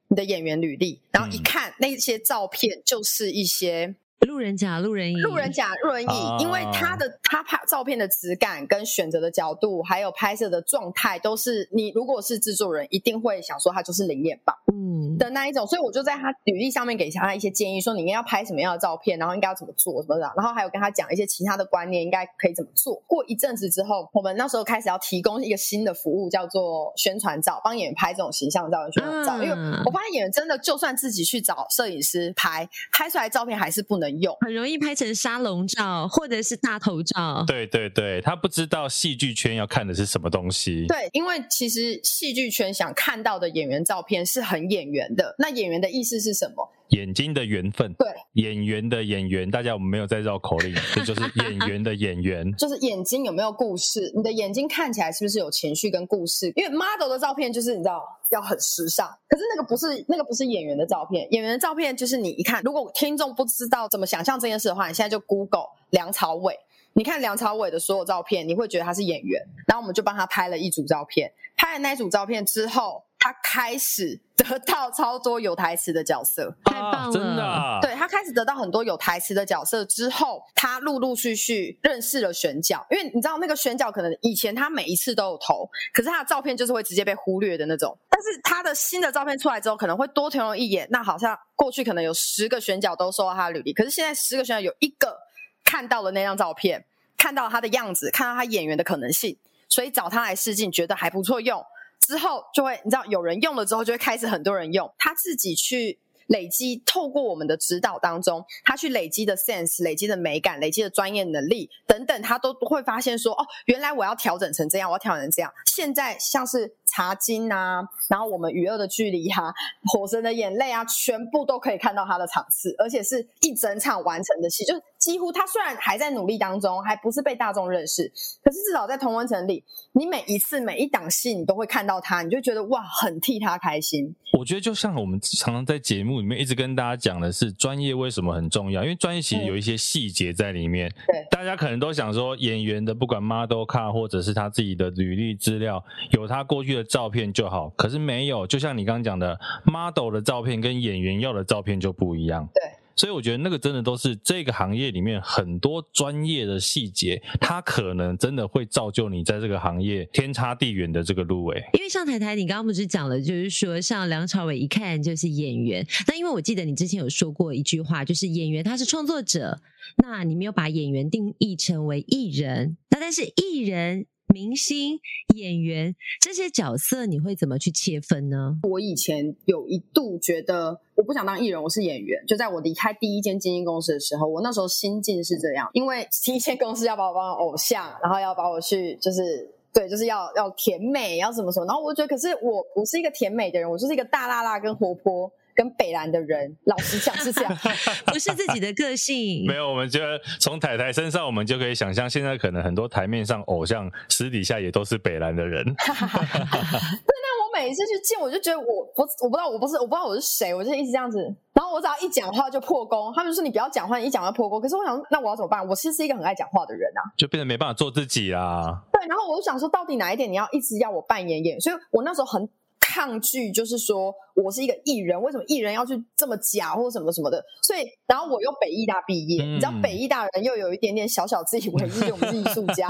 [0.09, 3.97] 你的演员履历，然后一看那些照片，就是一些。
[4.27, 15.67] 路人甲、路人乙、路人甲、路人乙，因为他的他拍照片的质感跟选择的角度，还有拍摄的状态，都是你如果是制作人，一定会想说他就是临演吧，嗯的那一种。
[15.67, 23.03] 所以我就在他履历上面给他一些建议，说你应该要拍什么样的照片，然后应该要怎么做什么的，然后还有跟他讲一些其他的观念，应该可以怎么做。
[23.07, 29.43] 过一阵子之后，我们那时候开始要提供一个新的服务，叫做宣传照，帮演员拍这种形象照跟宣传照。
[29.43, 29.57] 因为
[29.87, 34.10] 我发现演员真的就算自己去找摄影师拍，拍出来照片还是不能。
[34.19, 37.45] 用很容易拍成沙龙照或者是大头照。
[37.47, 40.87] 对对对，他不知道戏剧圈要看的是什么东西。
[40.89, 45.35] 对，因为其实戏剧圈想看到的演员照片是很演员的。
[45.39, 46.67] 那演员的意思是什么？
[46.91, 47.93] 眼睛的缘分。
[47.95, 54.13] 对，演员的演员，大家我们没有在绕口令， 这就是演员的演员， 就是眼睛有没有故事？
[54.15, 56.53] 你的眼睛看起来是不是有情绪跟故事？
[56.57, 58.03] 因为 model 的照片就是你知道。
[58.31, 66.57] 要很时尚，可是那个不是那个不是演员的照片，演员的照片就是你一看，如果听众不知道怎么想象这件事的话，你现在就 Google 梁朝伟，
[66.93, 73.03] 你看梁朝伟的所有照片，你会觉得他是演员，然后我们就帮他拍了一组照片，拍了那组照片之后。
[73.23, 76.99] 他开始得到超多有台词的角色， 太棒了！
[76.99, 87.97] 啊、真的、啊，对，他开始得到很多有台词的角色之后，他陆陆续续认识了选角，因为你知道那个选角可能以前他每一次都有投，可是他的照片就是会直接被忽略的那种。
[88.09, 90.89] 但是他的新的照片出来之后，可能会多停留一眼。
[90.91, 95.19] 那好像过去可能有十个选角都收到他的履历，可是现在十个选角有一个
[95.63, 96.87] 看到了那张照片，
[97.19, 99.37] 看到他的样子，看到他演员的可能性，
[99.69, 101.63] 所以找他来试镜，觉得还不错用。
[102.07, 104.93] 之后就会，你知道，有人用了之后，就会开始很多人用。
[104.99, 115.53] 他自己去累积，透过我们的指导当中，他去累积的 sense、累积的美感、累积的专业能力等等，他都会发现说，哦，原来我要调整成这样，我要调整成这样。
[115.67, 119.55] 现在像是茶金啊，然后我们与恶的距离哈、啊，
[119.93, 124.83] 火神的眼泪啊，全部都可以看到他的场次，而且是一整场完成的戏，就是。
[125.01, 128.07] 几乎他虽然还在努力当中，还不是被大众认识，
[128.45, 134.15] 可是至少在同温层里，你每一次每一档戏，你都会看到他，你就觉得哇，很替他开心。
[134.39, 138.83] 我觉得就像我们常常在节目里面一直跟大家讲的是，专业为什么很重要？
[138.83, 140.89] 因为专业其实有一些细节在里面。
[141.07, 145.83] 对、嗯，大家可能都想说，演员的不管 model card 或者是他自己的履历资料，
[146.13, 148.47] 有他过去的照片就好，可是没有。
[148.47, 152.47] 就像你刚刚讲的，model 的照片跟演员要的照片就不一样。
[152.53, 152.63] 对。
[152.97, 161.63] 所以我觉得那个真的都是这个行业里面很多专业的细节，它可能真的会造就你在这个行业天差地远的这个路诶。
[161.75, 165.87] 因为像台台，你刚刚不是讲了，就是说像梁朝伟一看就是演员。
[166.07, 169.61] 那因为我记得你之前有说过一句话，就是演员他是创作者，
[169.97, 174.07] 那你没有把演员定义成为艺人，那但是艺人。
[174.33, 174.99] 明星、
[175.35, 178.59] 演员这些角色，你会怎么去切分呢？
[178.63, 182.25] 我以前有一度觉得，我不想当艺人，我是演员。
[182.27, 191.67] 就在我离开第一间经纪公司的时候，我那时候心境是这样，因为 第一间公司要把我当偶像，然后要把我去，就是对，就是要要甜美，要什么什么。
[191.67, 195.31] 然后我觉得，可是我不是一个甜美的人，我就是一个大辣辣跟活泼。
[195.61, 197.55] 跟北兰的人，老实讲是这样，
[198.07, 199.45] 不是自己的个性。
[199.47, 205.63] 没有，我们觉得从台台身上，我们就可以想象，现在可能很多台面上偶像，私底下也都是北兰的人。
[205.69, 208.65] 对，那我每一次去见，我就觉得我
[208.97, 211.19] 我我不知道我不是我不知道我是谁，我就一直这样子。
[211.53, 214.59] 然后我只要一讲话就破功，他们就说你不要讲话，你一讲话破功。
[214.63, 215.61] 可是我想，那我要怎么办？
[215.69, 218.81] 我其实是一个很爱讲话的人啊，就变得没办法做自己啦。
[218.91, 221.61] 对，然后我就想说，到底哪一点你要一直要我扮演演？
[221.61, 222.49] 所以我那时候很。
[222.93, 227.41] 抗拒就是说我是一个艺人，为什么艺人要去这么假或什么什么的？
[227.63, 232.89] 所以，然后我又北艺大毕业，嗯、你知道北艺大人又有一点点小小自以为是，我们是艺术家，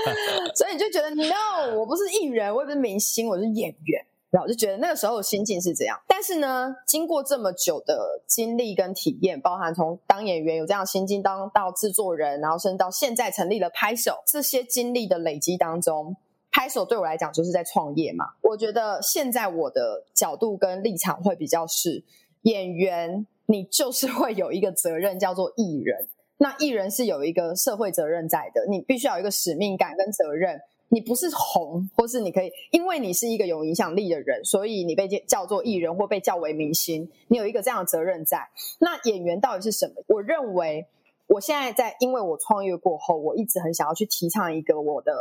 [0.56, 4.06] 所以你就觉得 no，我不是艺人，我也不是明星，我是演员。
[4.30, 5.96] 然后我就觉得那个时候的心境是这样。
[6.08, 16.16] 但是呢，经过这么久的经历跟体验，包含从当演员有这样的心境，当到制作人，然后甚至到现在成立了拍手，这些经历的累积当中。
[16.54, 18.26] 拍手对我来讲就是在创业嘛。
[18.40, 22.04] 我觉得现在我的角度跟立场会比较是
[22.42, 26.06] 演员，你就是会有一个责任叫做艺人。
[26.36, 30.60] 那艺人是有一个社会责任在的，你必须要有一个使命感跟责任。
[30.90, 38.48] 你不是红，或是你可以因为你是一个有影响力的人，所以你被叫做艺人或被叫为明星，你有一个这样的责任在。
[38.78, 39.94] 那演员到底是什么？
[40.06, 40.86] 我认为
[41.26, 45.12] 我现在在，因为我创业过后，我一直很想要去提倡一个我的。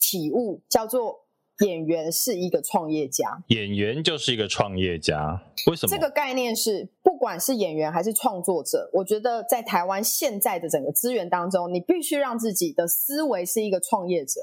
[0.00, 1.26] 体悟叫做
[1.60, 5.42] 演员是一个创业家，演员就是一个创业家。
[5.68, 5.90] 为什么？
[5.90, 14.40] 这个概念是，不管是演员还是创作者，我觉得在台湾现在的整个资源当中，你必须让自己的思维是一个创业者，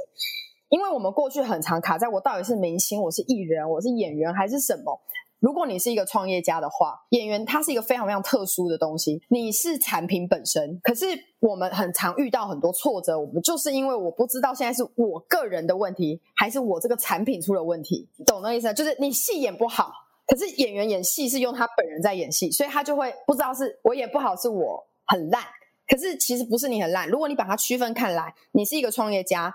[0.69, 4.99] 因为我们过去很常卡在我到底是明星，我是艺人，我是演员还是什么？
[5.43, 9.21] 如果你是一个创业家的话，演员它是一个非常非常特殊的东西。
[9.27, 11.05] 你是产品本身，可是
[11.41, 18.07] 我们很常遇到很多挫折，我们就是因为我不知道现在是我个人的问题，还是我这个产品出了问题。
[18.25, 18.73] 懂那意思？
[18.73, 19.91] 就是你戏演不好，
[20.25, 25.43] 可是演员演戏是用他本人在演戏，所以他就会不知道是我演不好，是我很烂。
[25.89, 29.53] 可是其实不是你很烂，如果你把它区分开来，你是一个创业家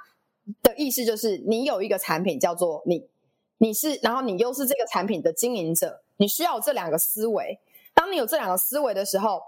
[0.62, 3.08] 的意思就是你有一个产品叫做你。
[3.58, 7.58] 你是，然后你又是这个产品的经营者，你需要有这两个思维。
[7.92, 9.42] 当你有这两个思维的时候，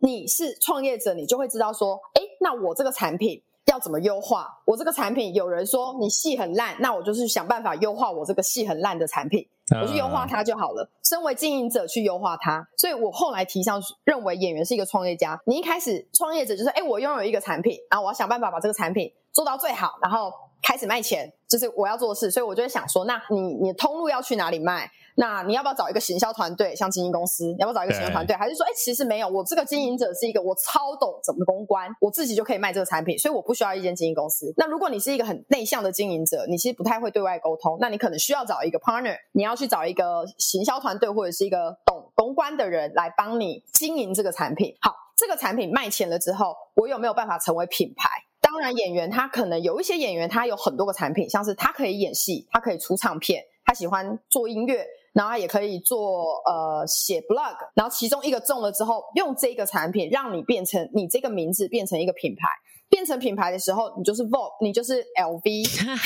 [0.00, 4.46] 你是创业者，你就会知道说，哎，那我这个产品要怎么优化？
[4.66, 9.48] 我这个产品有人说你戏很烂，那我就是想办法优化我这个戏很烂的产品，
[9.80, 10.86] 我去优化它就好了。
[11.02, 15.40] 身为经营者去优化它，所以我后来提倡认为演员是一个创业家。
[15.46, 20.32] 你一开始创业者就是，哎，我拥有一个产品，然后我要想办法把这个产品做到最好，然后。
[20.66, 24.90] 开始卖钱，就是我要做的事，所以我就会想说，那你你的通路要去哪里卖？
[25.16, 27.44] 那你要不要找一个行销团队，像经营公司？
[27.44, 28.34] 你要不要找一个行销团队？
[28.34, 34.54] 还是说，哎，其实没有，我这个经营者是一个我超懂怎么公关，我自己就可以卖这个产品，所以我不需要一间经营公司。
[34.56, 44.74] 那如果你是一个很内向的经营者，你其实不太会对外沟通，那你可能需要找一个 partner，你要去找一个行销团队或者是一个懂公关的人来帮你经营这个产品。
[44.80, 48.08] 好，这个产品卖钱了之后，我有没有办法成为品牌？
[48.54, 62.46] 当然，演员他可能有一些演员，他有很多个产品，像是他可以演戏，他可以出唱片，他喜欢做音乐，然后他也可以做呃写 blog，然后其中一个中了之后，用这个产品让你变成你这个名字变成一个品牌，
[62.88, 65.42] 变成品牌的时候，你就是 Vogue，你就是 LV，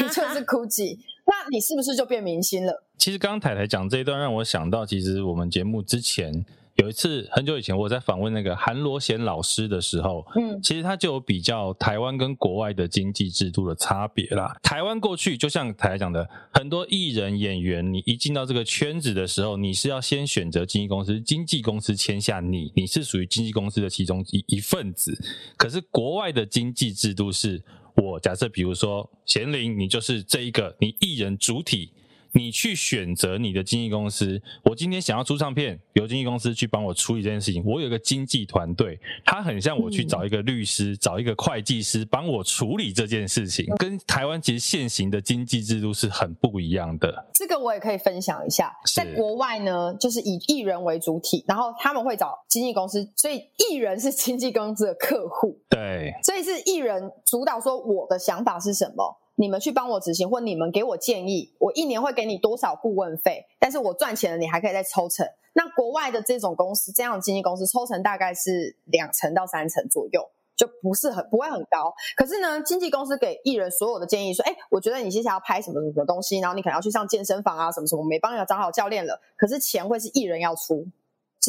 [0.02, 2.82] 你就是 Gucci，那你是不是就变明星了？
[2.96, 6.46] 其实刚刚太太讲这一段让我想到，其实我们节目之前。
[6.78, 14.56] 有一次很久以前，我在访问那个韩罗贤老师的时候，嗯，其实他就有比较台湾跟国外的经济制度的差别啦。
[14.62, 25.18] 台湾过去就像台台讲的，很多艺人演员，你一进到这个圈子的时候，你是要先选择经纪公司，经纪公司签下你，你是属于经纪公司的其中一一份子。
[25.56, 27.60] 可是国外的经济制度是，
[27.96, 31.90] 我假设比如说贤玲，你就是这一个你艺人主体。
[32.32, 34.40] 你去选择你的经纪公司。
[34.64, 37.64] 我今天想要出唱片，由经纪公司去帮我处理这件事情。
[37.64, 47.26] 我有一个经纪团队，他很像我去找一个律师、嗯、找一个会计师帮我处理这件事情，跟台湾其实现行的经纪制度是很不一样的。
[47.34, 55.58] 这个我也可以分享一下，在国外呢，就是以艺人为主体，然后他们会找经纪公司，所以艺人是经纪公司的客户。
[55.68, 59.18] 对，所以是艺人主导说我的想法是什么。
[59.40, 63.46] 你们去帮我执行，或你们给我建议，我一年会给你多少顾问费？
[63.60, 65.24] 但是我赚钱了，你还可以再抽成。
[65.52, 71.94] 那国外的这种公司，这样的经纪公司抽成大概是两成到三成左右，就不是很不会很高。
[72.16, 80.84] 可是呢，经纪公司给艺人所有的建议说，哎，我觉得你接下来要拍什么什么东西，然后你可能要去上健身房啊，什么什么，我没帮你找好教练了，可是钱会是艺人要出。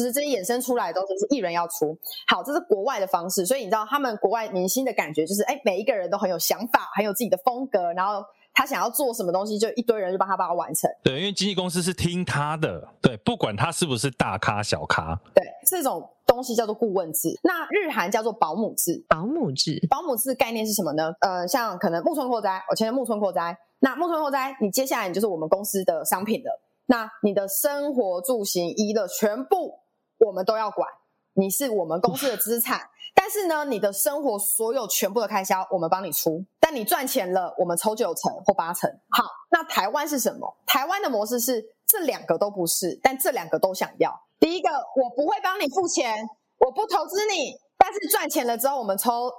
[0.00, 1.94] 其实这些衍生出来的东西是艺人要出，
[2.26, 10.90] 好，这是国外的方式，所以你知道他们国外明星的感觉就是，哎，每一个人都很有想法，很有自己的风格，然后他想要做什么东西，就一堆人就帮他帮他完成。
[11.02, 17.38] 对，因为经纪公司是听他的，对，不管他是不是大咖小咖，对，这种东西叫做顾问制。
[17.42, 21.12] 那日韩叫做保姆制，保姆制，保姆制概念是什么呢？
[21.20, 26.62] 呃，像可能木村拓哉，我前面木村拓哉，那木村拓哉，你接下来你就是我们公司的商品了。
[26.86, 29.78] 那你的生活住行娱乐全部
[30.26, 30.88] 我们都要管，
[31.34, 32.80] 你是我们公司的资产。
[33.14, 38.88] 但是呢，你的生活所有全部的开销我们帮你出，但你赚钱了，我们抽九成或八成。
[39.10, 40.56] 好，那台湾是什么？
[40.64, 44.12] 台湾的模式是这两个都不是，但这两个都想要。
[44.38, 46.16] 第一个，我不会帮你付钱，
[46.58, 49.30] 我不投资你，但是赚钱了之后我们抽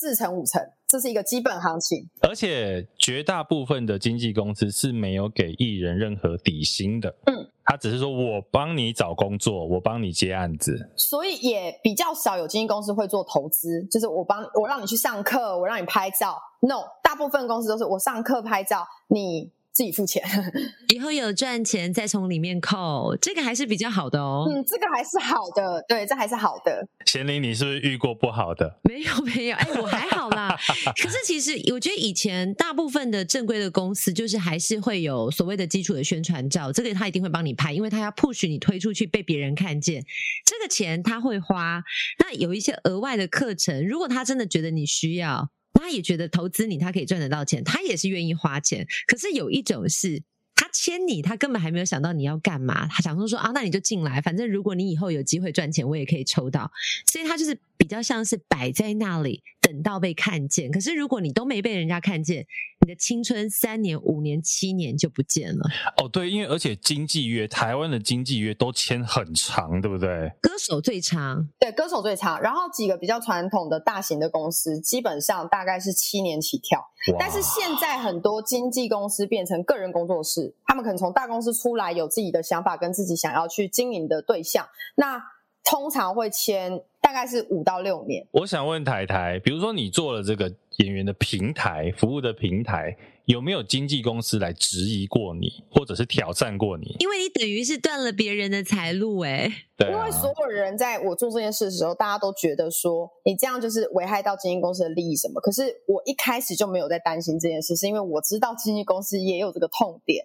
[0.00, 2.08] 四成五成，这是一个基本行情。
[2.20, 7.12] 而且绝大部分的经纪公司是没有给艺人任何底薪的。
[7.26, 7.50] 嗯。
[7.64, 16.38] 他只是说，我帮你找工作，我帮你接案子，所以也比较少有经纪公司会做投资，就是我帮我让你去上课，我让你拍照。
[16.60, 19.52] No，大部分公司都是我上课拍照，你。
[19.78, 20.20] 自己付钱，
[20.92, 24.44] 以后有赚钱再从里面扣，这个还是比较好的哦。
[24.50, 26.84] 嗯，这个还是好的，对，这还是好的。
[27.06, 28.80] 贤玲，你是不是遇过不好的？
[28.82, 30.58] 没有，没有，哎，我还好啦。
[31.00, 40.04] 可是其实我觉得以前大部分的正规的公司，就是还是会有所谓的基础的宣传照，这个他一定会帮你拍，因为他要 push 你推出去被别人看见，
[40.44, 41.80] 这个钱他会花。
[42.18, 45.48] 那有一些额外的课程，如果他真的觉得你需要。
[45.72, 48.86] 他也觉得投资你，他可以赚得到钱，他也是愿意花钱。
[49.06, 50.22] 可是有一种是，
[50.54, 56.70] 他签你，他根本还没有想到你要干嘛，他想说说啊，那你就进来，反正如果你以后有机会赚钱，我也可以抽到。
[57.10, 59.42] 所以他就是比较像是摆在那里。
[59.60, 62.46] 等到被看见，可是如果你都没被人家看见，
[62.88, 65.70] 的青春三年、五年、七年就不见了。
[65.98, 70.32] 哦，对，因为而且经纪约，台湾的经纪约都签很长，对不对？
[70.40, 72.40] 歌手最长，对，歌手最长。
[72.40, 76.82] 然后几个比较传统的大型的公司，基本上大概是七年起跳。
[77.18, 84.66] 但是现在很多经纪公司变成个人工作室，他们可能从大公司出来，有自己的想法跟自己想要去经营的对象，
[84.96, 85.22] 那
[85.62, 86.82] 通常会签。
[87.00, 88.26] 大概是五到六年。
[88.32, 96.96] 我想问台台，比如说你做了这个演员的平台服务的平台，有没有经纪公司来质疑过你，或者是挑战过你？
[97.00, 99.64] 因为你等于是断了别人的财路，哎。
[99.76, 99.92] 对啊。
[99.92, 105.40] 因为所有人在我做这件事的时候，大家都觉得说你这样就是危害到经纪公司的利益什么。
[105.40, 110.24] 可是我一开始就没有在担心这件事，是因为我知道经纪公司也有这个痛点。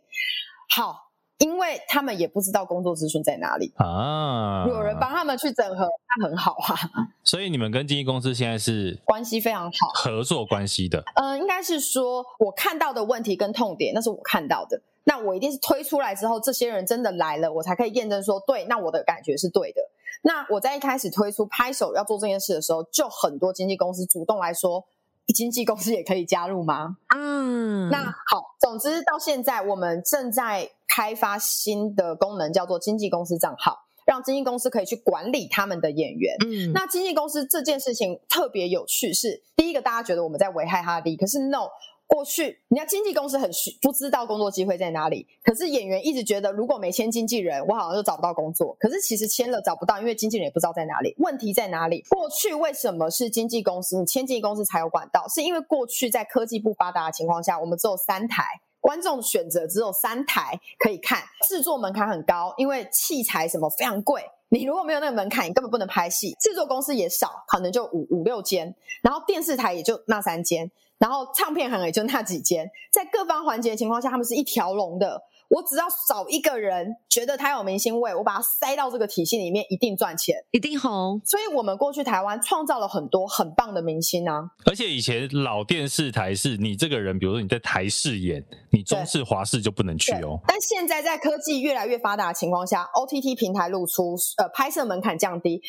[0.70, 1.03] 好。
[1.44, 5.86] 因为他们也不知道工作资讯在哪里啊，有人帮他们去整合，
[6.18, 7.10] 那很好啊。
[7.22, 11.04] 所以你们跟经纪公司现在是关系非常好，合作关系的。
[11.16, 14.82] 嗯，应该是说我看到的问题跟痛点，那是我看到的。
[15.04, 19.82] 那我一定是推出来之后，这些人真的来了，我才可以验证说，对，那我的感觉是对的。
[20.22, 24.86] 那我在一开始推出拍手要做这件事的时候，就很多经纪公司主动来说。
[25.34, 26.98] 经纪公司也可以加入吗？
[27.16, 36.36] 嗯，那好，总之到现在我们正在开发新的功能，叫做经纪公司账号，让经纪公司可以去管理他们的演员。
[36.46, 41.68] 嗯，那经纪公司这件事情特别有趣是，是第一个大家觉得我们在危害他的利益，可是 no。
[42.06, 45.26] 过去，人家经纪公司很虚，不知道工作机会在哪里。
[45.42, 48.76] 可是演员一直觉得，如果没签经纪人，我好像就找不到工作。
[48.78, 51.16] 可是其实签了找不到，因为经纪人也不知道在哪里。
[51.18, 52.04] 问题在哪里？
[52.10, 53.98] 过去为什么是经纪公司？
[53.98, 55.26] 你签经纪公司才有管道？
[55.34, 58.44] 是因为过去在科技不发达的情况下，我们只有三台，
[58.84, 64.22] 观众选择只有三台可以看，制作门槛很高，因为器材什么非常贵。
[64.50, 66.36] 你如果没有那个门槛，你根本不能拍戏。
[66.38, 70.70] 制作公司也少，可能就五五六间，然后电视台也就那三间。
[70.98, 75.24] 然后唱片行也就那几间，在各方环节的情况下，他们是一条龙的。
[75.50, 81.22] 我只要找一个人，觉得他有明星味，我把他塞到这个体系里面，一定赚钱，一定红。
[81.26, 84.42] 所以，我们过去台湾创造了很多很棒的明星啊。
[84.66, 90.40] 而且以前老电视台是你这个人，比如说你在台视演，你中视、华视就不能去哦。
[90.48, 95.62] 但现在在科技越来越发达的情况下，OTT 平台露出，呃，拍摄门槛降低，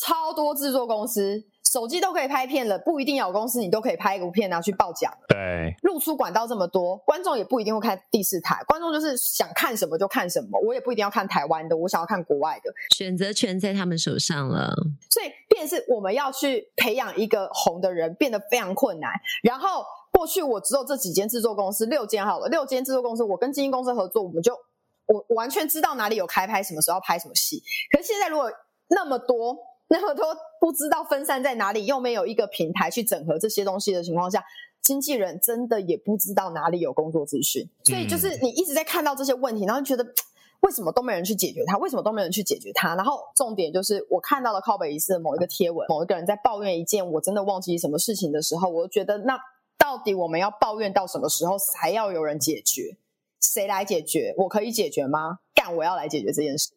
[0.00, 1.44] 超多制作公司。
[1.70, 5.12] 手机都可以拍片了，不一定要有公司，你都可以拍一部片拿去报奖。
[5.28, 10.58] 对，露出管道这么多，观众也不一定会看第四台，观众就是想看什么就看什么。
[10.66, 14.72] 我也不一定要看台湾的，我想要看国外的，选择权在他们手上了。
[15.10, 19.12] 所以，便是我们要去培养一个红的人，变得非常困难。
[19.42, 24.54] 然后，过去我只有这几间制作公司，六间好了，六间制作公司，我跟经纪公司合作，我们就
[25.04, 27.62] 我我完全知道哪里有开拍，什么时候要拍什么戏。
[27.92, 28.50] 可是现在如果
[28.88, 29.67] 那么多。
[29.88, 34.44] 那么多不知道分散在哪里，又没有一个平台去整合这些东西的情况下，
[34.82, 37.66] 经纪人真的也不知道哪里有工作资讯。
[37.84, 40.06] 所以就是你一直在看到这些问题，然后觉得
[40.60, 41.78] 为什么都没人去解决它？
[41.78, 42.94] 为什么都没人去解决它？
[42.96, 49.38] 然后重点就是我看到了靠北仪式的某一个贴文，某一个人在抱怨一件我真的忘记什么事情的时候，我就觉得那
[49.78, 52.98] 到底我们要抱怨到什么时候才要有人解决？
[53.40, 54.34] 谁来解决？
[54.36, 55.38] 我可以解决吗？
[55.54, 56.72] 干，我要来解决这件事。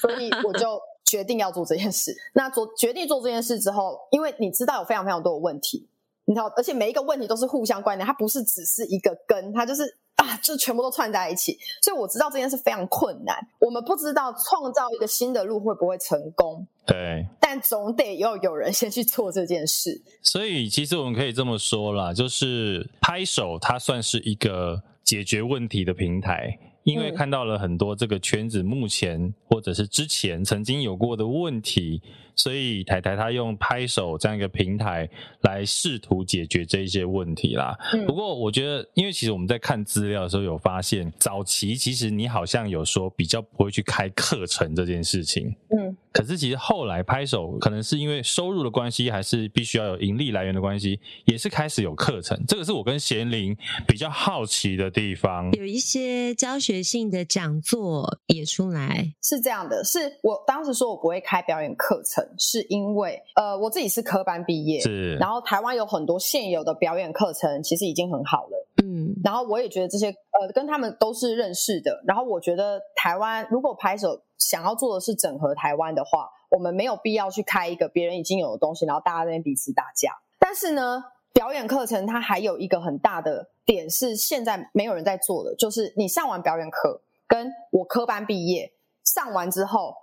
[0.00, 0.80] 所以我就。
[1.14, 5.86] 决定要做这件事，那做决定做这件事之后，因为你知道有非常非常多的问题，
[6.24, 9.84] 你知道，而且每一个问题都是互相关联，它不是只是一个根，它就是
[10.16, 11.56] 啊，就全部都串在一起。
[11.82, 16.66] 所以我知道这件事非常困难，我们不知道创造一个新的路会不会成功。
[16.84, 20.02] 对，但总得要有人先去做这件事。
[20.20, 26.58] 所以其实我们可以这么说啦，就是拍手它算是一个解决问题的平台。
[26.84, 32.00] 因为看到了很多这个圈子目前或者是之前曾经有过的问题，
[32.36, 35.08] 所以台台他用拍手这样一个平台
[35.40, 37.76] 来试图解决这一些问题啦。
[38.06, 45.54] 不过我觉得，因为其实我们在看资料的时候有发现，早期其实你好像有说比较不会去开课程这件事情。
[45.70, 45.96] 嗯。
[46.14, 52.40] 可是其实后来拍手可能是因为收入的关系，还是必须要有盈利来源的关系，也是开始有课程。
[52.46, 55.50] 这个是我跟贤玲比较好奇的地方。
[55.54, 59.82] 有一些教学性的讲座也出来，是这样的。
[59.82, 65.16] 是我当时说我不会开表演课程，是因为呃我自己是科班毕业，是。
[65.16, 68.68] 然后台湾有很多现有的表演课程，其实已经很好了。
[68.84, 69.12] 嗯。
[69.24, 72.04] 然后我也觉得这些呃跟他们都是认识的。
[72.06, 74.22] 然后我觉得台湾如果拍手。
[74.38, 80.18] 想要做的是整合台湾的话，我们没有必要去开一个别人已经有的东西，然后大家在那边彼此打架。
[80.38, 88.72] 但是呢，表演课程它还有一个很大的点是现在没有人在做的，就是你上完表演课，跟我科班毕业
[89.02, 89.94] 上完之后，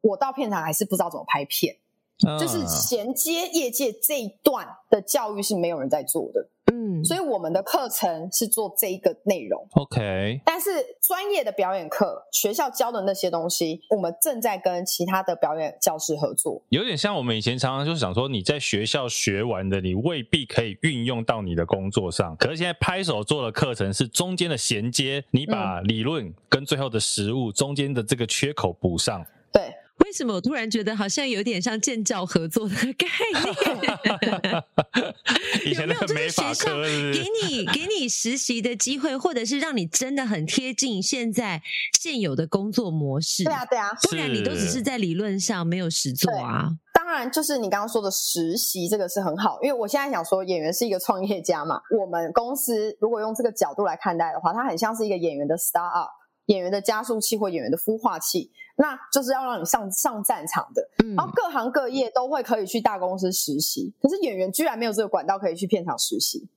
[0.00, 1.76] 我到片场还是不知道怎么拍片，
[2.38, 6.48] 就是衔接业界这一段的教育是没有人在做的。
[6.74, 10.40] 嗯，所以我们的课程是做这一个内容，OK。
[10.44, 10.70] 但是
[11.00, 16.60] 专业的表演课，学校教的那些东西，我们正在跟其他的表演教室合作。
[16.70, 22.34] 有点像我们以前常常就想说，你在学校学完的，你未必可以运用到你的工作上。
[22.36, 29.24] 可是现在拍手做的课程是中间的衔接，你把理论跟最后的实物中间的这个缺口补上。
[30.14, 33.44] 什么我突然觉得好像有点像建教合作的概念？
[35.74, 36.76] 有没有就是学校
[37.12, 41.62] 给你给你实习的机会，或者是让你真的很贴近现在
[41.98, 43.42] 现有的工作模式？
[43.44, 46.68] 对啊，对啊，不然你都只是在理论上没有实做啊。
[46.92, 51.80] 当然，就是你刚刚说的实习这个是很好，因为我现在想说，演员是一个创业家嘛。
[51.98, 56.10] 我们公司如果用这个角度来看待的话，它很像是一个演员的 start up。
[56.46, 60.88] 演员的加速器或演员的孵化器，那就是要让你上上战场的。
[61.04, 66.48] 嗯，然后各行各业都会可以去大公司实习，可是演员居然没有这个管道可以去片场实习。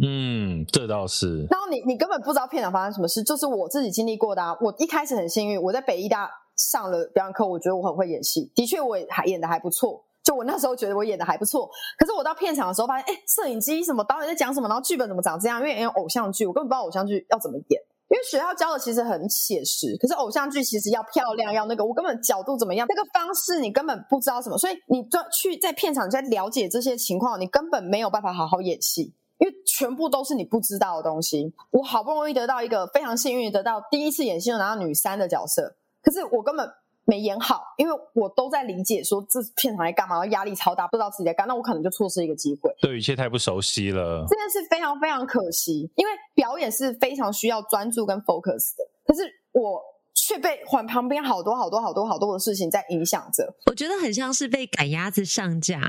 [0.00, 1.44] 嗯，这倒是。
[1.50, 4.56] 然后你你根本不知道片场发生什么事，就是我自己经历过的啊。
[4.60, 10.04] 我一开始很幸运，我在北艺大上了表演课，我觉得我很会演戏，的确我也还演的还不错。
[10.22, 15.58] 就我那时候觉得我演的还不错，可是我到片场的时候发现，哎，摄影机什么导演在讲什么，然后剧本怎么长这样？
[15.60, 17.82] 因为演偶像剧，我根本不知道偶像剧要怎么演。
[18.08, 31.52] 因为学校教的其实很写实，可是偶像剧其实要漂亮，要那个，我根本角度怎么样，那个方式你根本不知道什么，所以你就去在片场在了解这些情况，你根本没有办法好好演戏，因为全部都是你不知道的东西。
[31.70, 36.68] 我好不容易得到一个非常幸运得到第一次演戏就拿到女三的角色，可是我根本。
[37.08, 42.70] 没演好，因为我都在理解说这片场在干嘛，压力超大，不知道自己在干，那我可能就错失一个机会。
[42.82, 49.82] 对，一切太不熟悉了，真的是非常非常可惜，因为表演是非常需要专注跟 focus 的，可是我
[50.14, 53.54] 却被环旁边好多好多好多好多的事情在影响着。
[53.70, 55.80] 我觉得很像是被赶鸭子上架，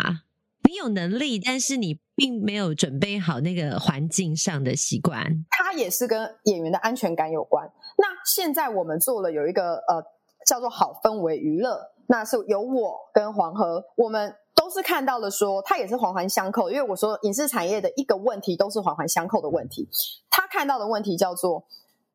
[0.69, 5.43] 你有能力，但是你并没有准备好那个环境上的习惯。
[5.49, 7.69] 它也是跟演员的安全感有关。
[7.97, 10.01] 那现在我们做了有一个呃。
[10.49, 16.71] 叫做好氛围娱乐，那是由我跟黄河，我们都是看到了说，它也是环环相扣。
[16.71, 19.87] 因为我说影视产业的一个问题都是环环相扣的问题。
[20.31, 21.65] 他看到的问题叫做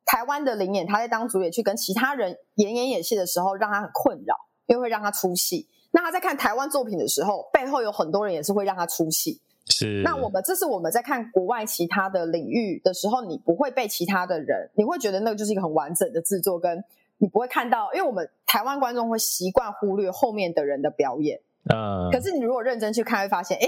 [0.03, 5.69] 台湾的临演，他在当主演去跟其他人演演演戏的时候，让他很困扰，因为会让他出戏。
[5.91, 9.39] 那他在看台湾作品的时候，背后有很多人也是会让他出戏。
[9.67, 10.01] 是。
[10.03, 16.83] 那我们这是我们在看国外其他的领域的时候，你不会被其他的人，你会觉得那个就是一个很完整的制作跟。
[17.17, 21.39] 你不会看到，因为我们台湾观众会习惯忽略后面的人的表演。
[21.73, 23.67] 嗯，可是你如果认真去看，会发现，哎，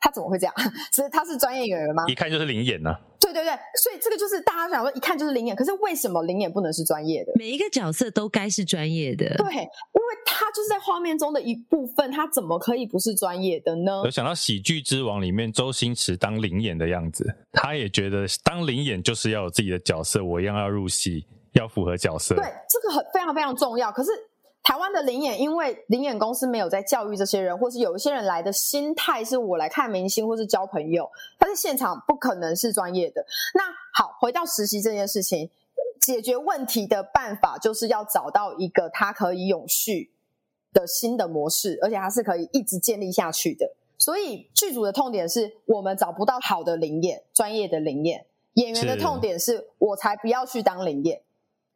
[0.00, 0.54] 他怎么会这样？
[0.90, 2.04] 其实他是专业演员吗？
[2.08, 3.00] 一看就是灵演呢、啊。
[3.20, 5.54] 对对对，所以这个就是大家想说，一看就是灵演。
[5.54, 7.32] 可是为什么灵演不能是专业的？
[7.36, 9.26] 每一个角色都该是专业的。
[9.36, 14.02] 对，因为他就是在画面中的一部分，他怎么可以不是专业的呢？
[14.04, 21.26] 有想到《喜剧之王》里面周星驰当灵演的样子，他也觉得当灵演就是要有自己的角色，我一样要入戏。
[21.52, 23.90] 要符合角色，对，这个很非常非常重要。
[23.90, 24.10] 可是
[24.62, 33.24] 台湾的灵演，因为灵演公司没有在教育这些人，或是有一些人来的心态是我来看明星或是交朋友，他在现场不可能是专业的。
[33.54, 35.50] 那好，回到实习这件事情，
[36.00, 40.12] 解决问题的办法就是要找到一个他可以永续
[40.72, 43.74] 的新的模式，而且它是可以一直建立下去的。
[43.98, 48.24] 所以剧组的痛点是我们找不到好的灵演，专业的灵演。
[48.54, 51.20] 演员的痛点是我才不要去当临演。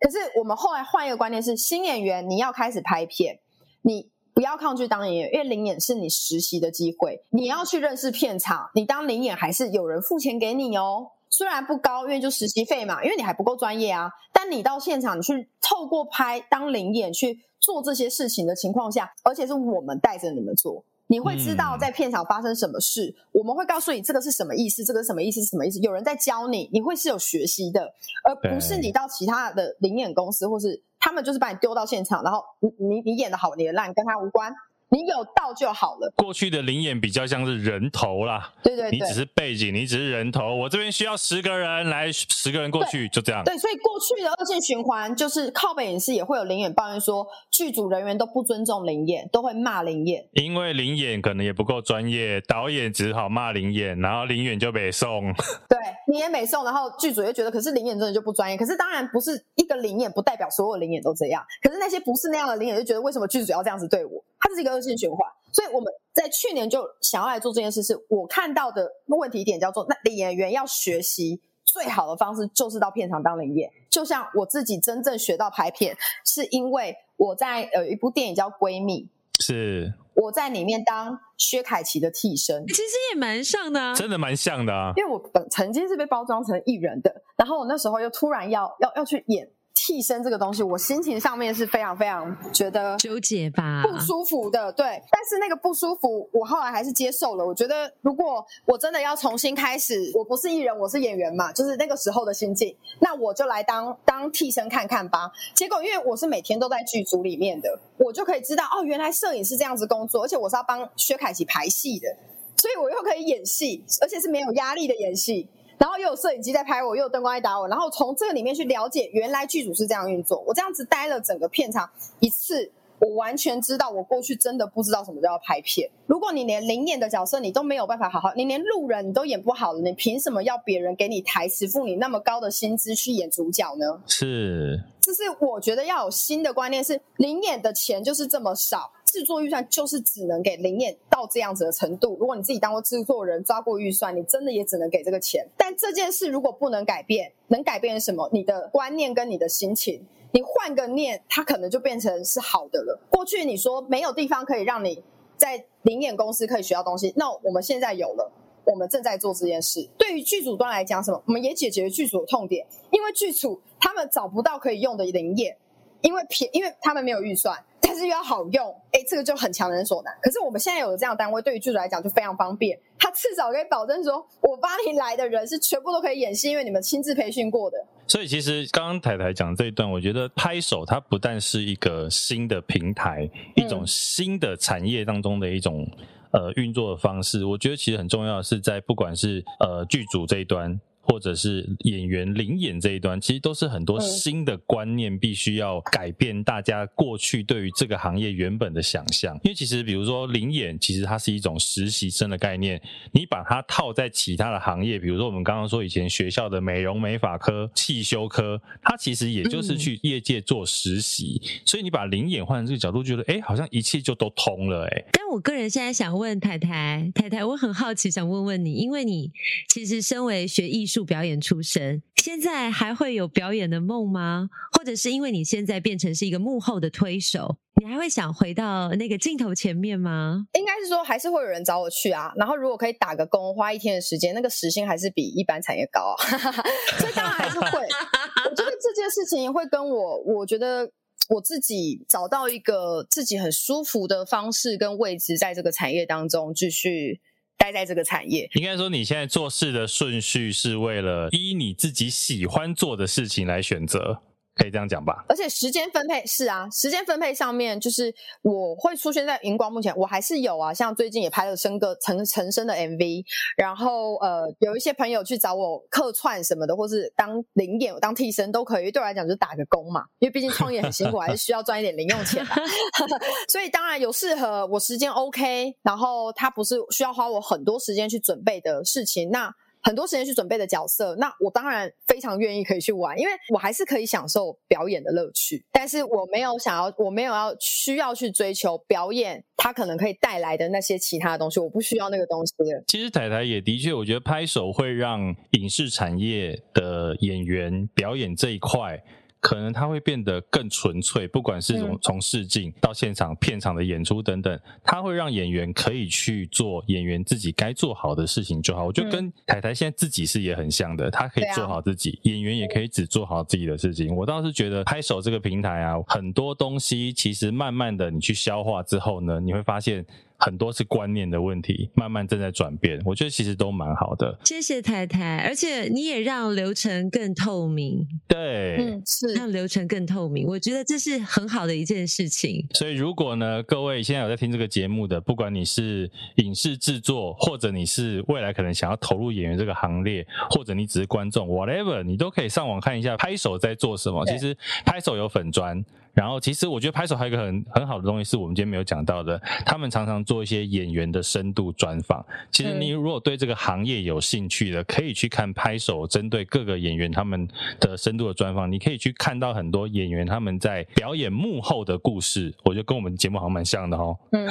[0.05, 3.39] 可是我们后来换一个观念是，新演员你要开始拍片，
[3.81, 8.69] 你不要抗拒当演员，因为临演是你实习的机会，你要去认识片场。
[8.75, 14.13] 你当临演还是有人付钱给你哦，虽然不高，因为就实习费嘛，因为你还不够专业啊。
[14.31, 20.85] 但你到现场，你去透过拍当临演去做这些事情的情况下，而且是我们带着你们做。
[21.07, 25.79] 你会知道在片场发生什么事，嗯、我们会告诉你这个是什么意思，这个是什么意思，是什么意思。
[25.81, 27.93] 有人在教你，你会是有学习的，
[28.25, 34.55] 而不是你到其他的灵演公司，或是他们就是把你丢到现场，然后你你你演的好，你的烂跟他无关。
[34.91, 36.13] 你有到就好了。
[36.17, 40.55] 过去的灵眼比较像是人头啦，对对对，你只是背景，你只是人头。
[40.55, 43.43] 我这边需要十个人来，十个人过去，就这样。
[43.45, 55.33] 对，所以过去的恶性循环就是靠北影视也会有灵眼抱怨说，剧组人员都不尊重灵眼，都会骂灵眼，因为灵眼可能也不够专业，导演只好骂灵眼，然后灵眼就被送。
[55.69, 58.57] 对，你也没送，然后剧组又觉得，可是灵眼真的就不专业。
[58.57, 64.25] 可是当然不是一个灵眼不代表所有灵眼都这样，可是那些不是那样的灵眼就觉得，为什么剧组要这样子对我？
[64.39, 65.19] 他是一个恶性循环，
[65.53, 67.83] 所以我们在去年就想要来做这件事。
[67.83, 73.71] 是我看到的问题点叫做：那演员要学习最好的方式就是到片场当临演。
[73.91, 79.09] 就像我自己真正学到拍片，是因为我在呃一部电影叫《闺蜜》，
[79.45, 84.93] 是我在里面当薛凯琪的替身，其实也蛮像的啊，真的蛮像的啊。
[84.97, 89.49] 因为我本曾经是被包装成艺人的，然后我那时候又突然要要要去演。
[89.87, 94.73] 替身这个东西，我心情上面是非常非常觉得纠结吧，不舒服的。
[94.73, 97.45] 对，但是那个不舒服，我后来还是接受了。
[97.45, 105.31] 我觉得，如果我真的要重新开始，我不是艺人，我是演员嘛，就是那个时候的心境，那我就来当当替身看看吧。
[105.55, 112.09] 结果，因为我是每天都在剧组里面的，我就可以知道哦，原来摄影是这样子工作，而且我是要帮薛凯琪排戏的，
[112.57, 115.47] 所以我又可以演戏，而且是没有压力的演戏。
[115.79, 120.43] 然后又有摄影机在拍我，又有灯光在打我，然后从这个里面去了解，原来剧组是这样运作。
[120.47, 122.71] 我这样子待了整个片场一次，
[123.01, 125.91] 我完全知道，我过去真的不知道什么叫拍片。
[126.07, 134.01] 如果你连临演的角色你都没有办法好好，你连路人你都演不好了，你凭什么要别人给你台词，付你那么高的薪资去演主角呢？
[134.07, 138.93] 是，这是我觉得要有新的观念是，是临演的钱就是这么少。
[139.15, 142.17] 制作预算就是只能给临演到这样子的程度。
[142.19, 145.47] 如果你自己当过制作人，抓过预算，你真的也只能给这个钱。
[145.57, 148.29] 但这件事如果不能改变，能改变什么？
[148.33, 152.99] 你的观念跟你的心情，你换个念，它可能就变成是好的了。
[153.09, 155.01] 过去你说没有地方可以让你
[155.37, 158.33] 在灵演公司可以学到东西，那我们现在有了，
[158.65, 159.89] 我们正在做这件事。
[159.97, 161.23] 对于剧组端来讲，什么？
[161.27, 165.57] 我们也解决了剧组的痛点，因为剧组他们找不到可以用的灵演，
[166.05, 167.59] 因为便，因为他们没有预算。
[167.87, 170.15] 但是又要好用，哎，这个就很强人所难。
[170.23, 172.79] 可是我们现在有这样的单位，对于剧组来讲就非常方便。
[172.99, 177.77] 他至少可以保证说，我帮你来的人是全部都可以演戏，因为你们亲自培训过的。
[178.07, 185.87] 所以其实刚刚台台讲这一段，我觉得拍手它不但是一个新的平台，一种新的产业当中的一种
[186.33, 187.45] 呃运作的方式。
[187.45, 190.81] 我觉得其实很重要的是在不管是呃剧组这一端。
[191.07, 199.35] 或者是演员临演这一端，其实都是很多新的观念，必须要改变大家过去对于这个行业原本的想象。
[199.45, 202.81] 因为其实，比如说临演，其实它是一种实习生的概念。
[203.13, 211.39] 你把它套在其他的行业，比如说我们刚刚说以前学校的美容美发科、汽修科，它其实也就是去业界做实习。
[211.67, 215.05] 所以你把临演换成这个角度，觉得哎，好像一切就都通了哎。
[215.13, 219.31] 但我个人现在想问太太，太太，我很好奇，想问问你，因为你
[219.69, 220.94] 其实身为学艺术。
[221.03, 224.51] 表演出身，现在还会有表演的梦吗？
[224.73, 230.47] 或者是因为你现在变成是一个幕后的推手，你还会想回到那个镜头前面吗？
[230.53, 232.31] 应该是说，还是会有人找我去啊。
[232.37, 236.21] 然后如果可以打个工，花一天的时间，那个时薪还是比一般产业高啊。
[237.01, 237.67] 所以当然还是会。
[237.69, 240.91] 我觉得这件事情会跟我，我觉得
[241.31, 247.21] 我自己找到一个自己很舒服的方式跟位置，在这个产业当中继续。
[247.57, 254.23] 待在这个产业，应该说你现在做事的顺序是为了依你自己喜欢做的事情来选择。
[254.55, 263.25] 可以这样讲吧，而且时间分配是啊，时间分配上面就是我会出现在荧光幕前，我还是有啊，像最近也拍了生哥陈陈升的 MV，
[263.57, 272.55] 然后呃有一些朋友去找我客串什么的，或是当零演、当替身都可以，对我来讲就打个工嘛，因为毕竟创业很辛苦， 还是需要赚一点零用钱的，
[273.51, 279.53] 所以当然有适合我时间 OK，然后他不是需要花我很多时间去准备的事情，那。
[279.85, 285.65] 很多时间去准备的角色，那我当然非常愿意可以去玩，因为我还是可以享受表演的乐趣。
[285.71, 292.55] 但是我没有想要，我没有要需要去追求表演，它可能可以带来的那些其他的东西，我不需要那个东西。
[292.87, 299.03] 其实台台也的确，我觉得拍手会让影视产业的演员表演这一块。
[299.45, 308.87] 可能它会变得更纯粹，不管是从从试镜到现场片场的演出等等，它会让演员可以去做演员自己该做好的事情就好。
[308.87, 314.17] 我觉得跟台台现在自己是也很像的，他可以做好自己，演员也可以只做好自己的事情。
[314.17, 320.07] 我倒是觉得拍手这个平台啊，很多东西其实慢慢的你去消化之后呢，你会发现。
[320.39, 324.39] 很多是观念的问题，慢慢正在转变，我觉得其实都蛮好的。
[324.45, 328.07] 谢谢太太，而且你也让流程更透明。
[328.29, 332.67] 对，嗯，是让流程更透明，我觉得这是很好的一件事情。
[332.75, 344.27] 所以，如果呢，各位现在有在听这个节目的，不管你是影视制作，或者你是未来可能想要投入演员这个行列，或者你只是观众，whatever，你都可以上网看一下拍手在做什么。
[344.27, 345.83] 其实拍手有粉专。
[346.15, 349.37] 然后，其实我觉得拍手还有一个很很好的东西，是我们今天没有讲到的。
[349.67, 352.25] 他们常常做一些演员的深度专访。
[352.53, 357.49] 其实你如果对这个行业有兴趣的，可以去看拍手针对各个演员他们
[357.81, 358.71] 的深度的专访。
[358.71, 362.55] 你可以去看到很多演员他们在表演幕后的故事。
[362.65, 364.17] 我觉得跟我们节目好像蛮像的哦。
[364.31, 364.47] 嗯，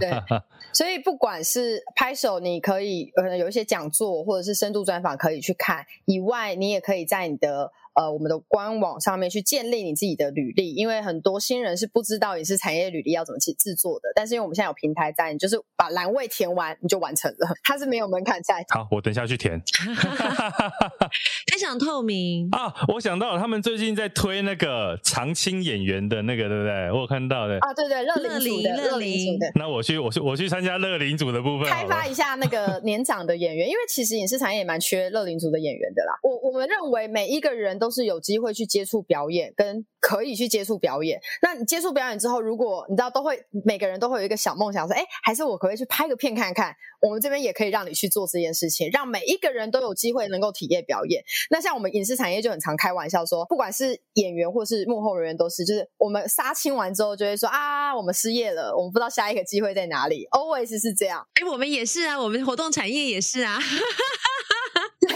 [0.00, 0.10] 对。
[0.74, 7.70] 所以不管是拍手，你可以可能有一些讲座或者是深度专访可以去看，以外，你也可以在你的。
[7.96, 14.12] 呃，我们的官网上面去建立你自己的履历，因为很多新人是不知道影视产业履历要怎么去制作的。
[14.14, 18.62] 但是因为我们现在有平台在，你就是把栏位填完，你就完成了，它是没有门槛在。
[18.68, 19.58] 好，我等一下去填。
[21.50, 22.70] 非常透明啊！
[22.88, 26.92] 我想到了，他们最近在推那个常青演员的那个，对不对？
[26.92, 29.50] 我有看到的啊，对对，乐龄组的，乐龄组的。
[29.54, 36.12] 那我去，我去，我去参加乐龄组的部分，开发一下那个年长的演员，因为其实影视产业也蛮缺乐龄组的演员的啦。
[36.22, 37.85] 我我们认为每一个人都。
[37.86, 41.20] 都是有机会去接触表演，跟可以去接触表演。
[41.40, 51.22] 那你接触表演之后，如果你知道，都会每个人都会有一个小梦想，说：“哎，还是我可不可以去拍个片看看？”我们这边也可以让你去做这件事情，让每一个人都有机会能够体验表演。
[51.50, 60.26] 那像我们影视产业就很常开玩笑说，不管是演员或是幕后人员，都是就是我们杀青完之后就会说：“啊，我们失业了，我们不知道下一个机会在哪里。
[60.32, 61.24] ”Always 是这样。
[61.40, 63.60] 哎，我们也是啊，我们活动产业也是啊。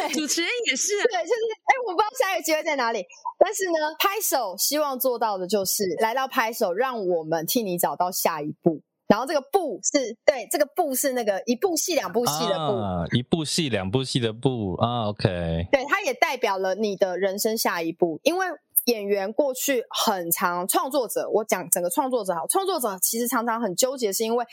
[0.00, 1.04] 对，主持人也是啊。
[1.04, 3.04] 对，就是哎，我不知道下一个机会在哪里。
[3.38, 8.80] 但是呢，拍手希望做到的就是来到拍手，让我们替你找到下一步。
[9.06, 15.08] 然后这个步是对，这个步是那个一部戏两部戏的步，啊、一部戏两部戏的步啊。
[15.08, 18.46] OK，对，它也代表了你的人生下一步，因为。
[18.84, 24.44] 演员过去很长创作者，我讲整个创作者好，创作者其实常常很纠结，是因为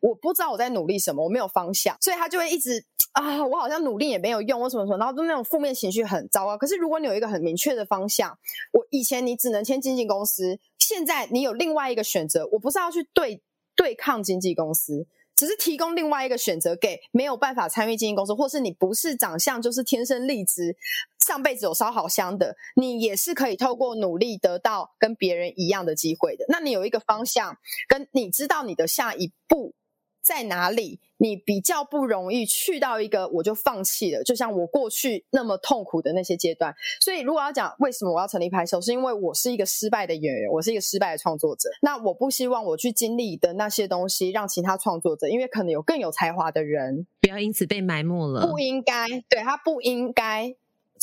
[0.00, 6.56] 我不知道我在努力什么，我没有方向，所以他就会一直啊，我好像努力也没有用，为什么说，然后就那种负面情绪很糟糕。
[6.56, 8.36] 可是如果你有一个很明确的方向，
[8.72, 13.42] 我以前你只能签经纪公司，现在你有另外一个选择，我不是要去对
[13.76, 15.06] 对抗经纪公司。
[15.36, 20.76] 只是提供另外一个选择给没有办法参与经纪公司，或是你不是长相就是天生丽质，
[21.24, 26.44] 上辈子有烧好香的，你也是可以透过努力得到跟别人一样的机会的。
[26.48, 27.56] 那你有一个方向，
[27.88, 29.74] 跟你知道你的下一步
[30.22, 31.00] 在哪里？
[31.16, 36.74] 你比较不容易去到一个我就放弃了，就像我过去那么痛苦的那些阶段。
[37.00, 41.70] 所以，如果要讲为什么我要成立拍手，是因为我是一个失败的演员，我是一个失败的创作者。
[41.80, 48.46] 那我不希望我去经历的那些东西，让其他创作者，因为可能有更有才华的人，不要因此被埋没了。
[48.46, 50.54] 不应该，对，他不应该。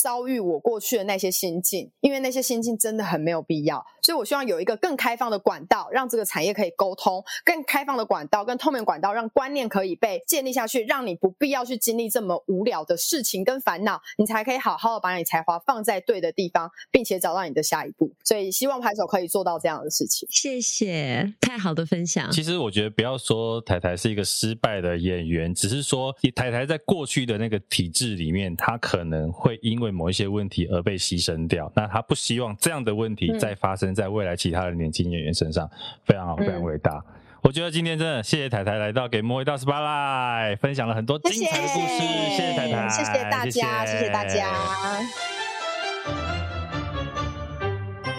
[0.01, 18.11] 遭遇我过去的那些心境，因为那些心境真的很没有必要，所以我希望有一个更开放的管道，让这个产业可以沟通，更开放的管道，更透明管道，让观念可以被建立下去，让你不必要去经历这么无聊的事情跟烦恼，你才可以好好的把你才华放在对的地方，并且找到你的下一步。
[18.23, 20.27] 所以希望拍手可以做到这样的事情。
[20.31, 22.31] 谢谢，太好的分享。
[22.31, 35.69] 其实我觉得不要说台台是一个失败的演员，只是说台台在过去的那个体制里面，他可能会因为某一些问题而被牺牲掉，那他不希望这样的问题再发生在未来其他的年轻演员身上，
[36.05, 36.93] 非常好，非常伟大。
[36.93, 37.03] 嗯、
[37.43, 45.30] 我觉得今天真的谢谢台台来到给莫一道 spotlight，分享了很多精彩的故事，谢谢，谢谢台台，谢谢大家，谢谢大家。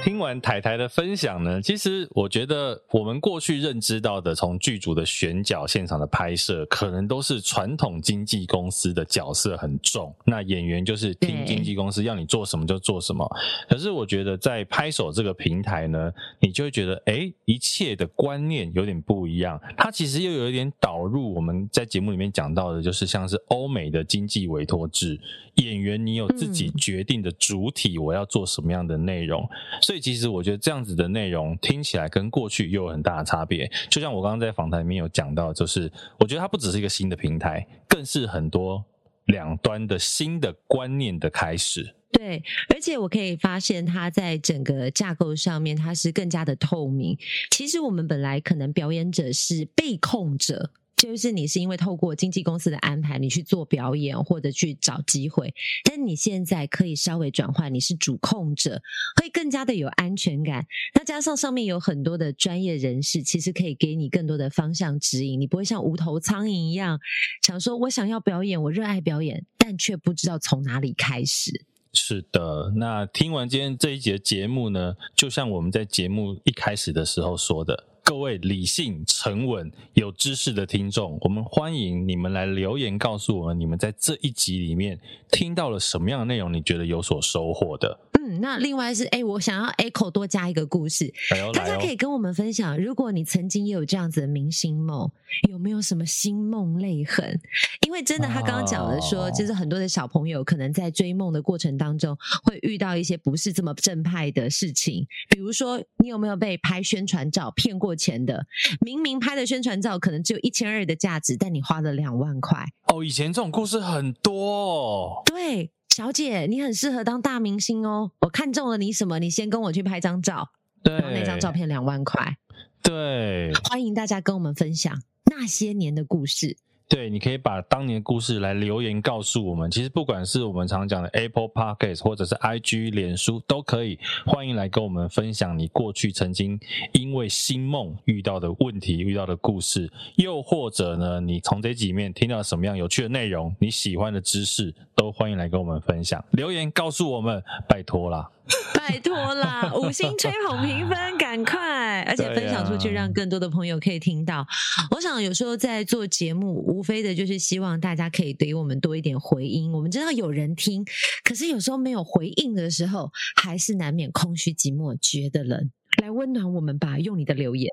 [0.03, 13.25] 听完台台的分享呢，其实我觉得我们过去认知到的，从剧组的选角、现场的拍摄，可能都是传统经纪公司的角色很重，那演员就是听经纪公司要你做什么就做什么。
[13.69, 19.61] 可是我觉得在拍手这个平台呢，你就会觉得，诶，一切的观念有点不一样。
[19.77, 25.21] 它其实又有一点导入我们在节目里面讲到的，就是像是欧美的经纪委托制，
[25.57, 29.49] 演员你有自己决定的主体，我要做什么样的内容。
[29.81, 33.71] 所以所以其实我觉得这样子的内容听起来跟过去又有很大的差别。
[33.91, 38.83] 就像我刚刚在访谈里面有讲到，就是我觉得它不只是一个新的平台，更是很多
[39.27, 41.95] 两端的新的观念的开始。
[42.11, 42.43] 对，
[42.75, 47.19] 而且我可以发现它在整个架构上面，它是更加的透明。
[47.51, 50.71] 其实我们本来可能表演者是被控者。
[51.03, 58.81] 就是你是因为透过经纪公司的安排，你去做表演或者去找机会，但你现在可以稍微转换，你是主控者，
[59.21, 60.65] 会更加的有安全感。
[60.95, 67.01] 那加上上面有很多的专业人士，其实可以给你更多的方向指引，你不会像无头苍蝇一样
[67.45, 71.67] 想说，我想要表演，我热爱表演，但却不知道从哪里开始。
[71.93, 77.89] 是的，那听完今天这一节节目呢，就像我们在节目一开始的时候说的。
[78.05, 84.99] 各位理性、沉稳、有知识的听众，我们欢迎你们来留言告诉我们，你们在这一集里面
[85.31, 88.01] 听到了什么样的内容，你觉得有所收获的。
[88.21, 91.13] 嗯，那另外是，哎，我想要 echo 多加一个故事，
[91.55, 95.11] 大家可以跟我们分享，如果你曾经也有这样子的明星梦，
[95.49, 97.41] 有没有什么星梦泪痕？
[97.87, 108.47] 因为真的，他刚刚讲的说，就是很多的小朋友可能在追梦的过程当中，会遇到一些不是这么正派的事情，比如说，你有没有被拍宣传照骗过钱的？
[108.81, 112.65] 明明拍的宣传照可能只有一千二的价值，但你花了两万块。
[112.87, 115.23] 哦，以前这种故事很多。
[115.27, 115.71] 对。
[115.95, 118.13] 小姐，你很适合当大明星哦！
[118.21, 119.19] 我看中了你什么？
[119.19, 120.49] 你先跟我去拍张照，
[120.83, 122.39] 对，然后那张照片两万块。
[122.83, 126.57] 对，欢迎大家跟我们分享那些年的故事。
[126.93, 129.71] 对，你可以把当年的故事来留言告诉我们。
[129.71, 136.61] 其实不管是我们常讲的 Apple Podcast，或者是 IG、脸书都可以，欢迎来跟我们分享你过去曾经
[136.93, 146.23] 因为星梦遇到的问题、遇到的故事，又或者呢，你从这几面听到什么样有趣的内容，你喜欢的知识，都欢迎来跟我们分享。
[146.33, 148.31] 留言告诉我们，拜托啦。
[148.75, 152.03] 拜托啦， 五星吹捧评分，赶快！
[152.03, 154.47] 而且分享出去，让更多的朋友可以听到。
[154.91, 159.73] 我想有时候在做节目，无非的就是希望大家可以给我们多一点回音。
[159.73, 160.85] 我们知道有人听，
[161.23, 165.71] 可是有时候没有回应的时候，还是难免空虚寂寞，觉得冷。
[166.03, 167.71] 来温暖我们吧，用你的留言。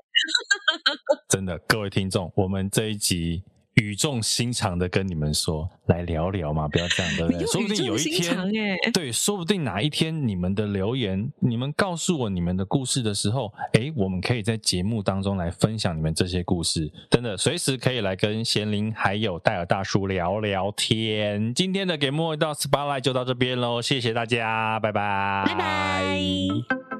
[1.28, 3.42] 真的，各位听众，我们这一集。
[3.80, 7.46] 语重心长的跟你们说，来聊聊嘛，不要这样， 对不对？
[7.46, 21.54] 说不定有一天，对，说不定哪一天你们的留言，你们告诉我你们的故事的时候，哎，我们可以在节目当中来分享你们这些故事，真的，随时可以来跟贤龄还有戴尔大叔聊聊天。
[21.54, 26.99] 今天的给莫一道 Spotlight 就到这边喽，谢谢大家，拜拜，拜拜。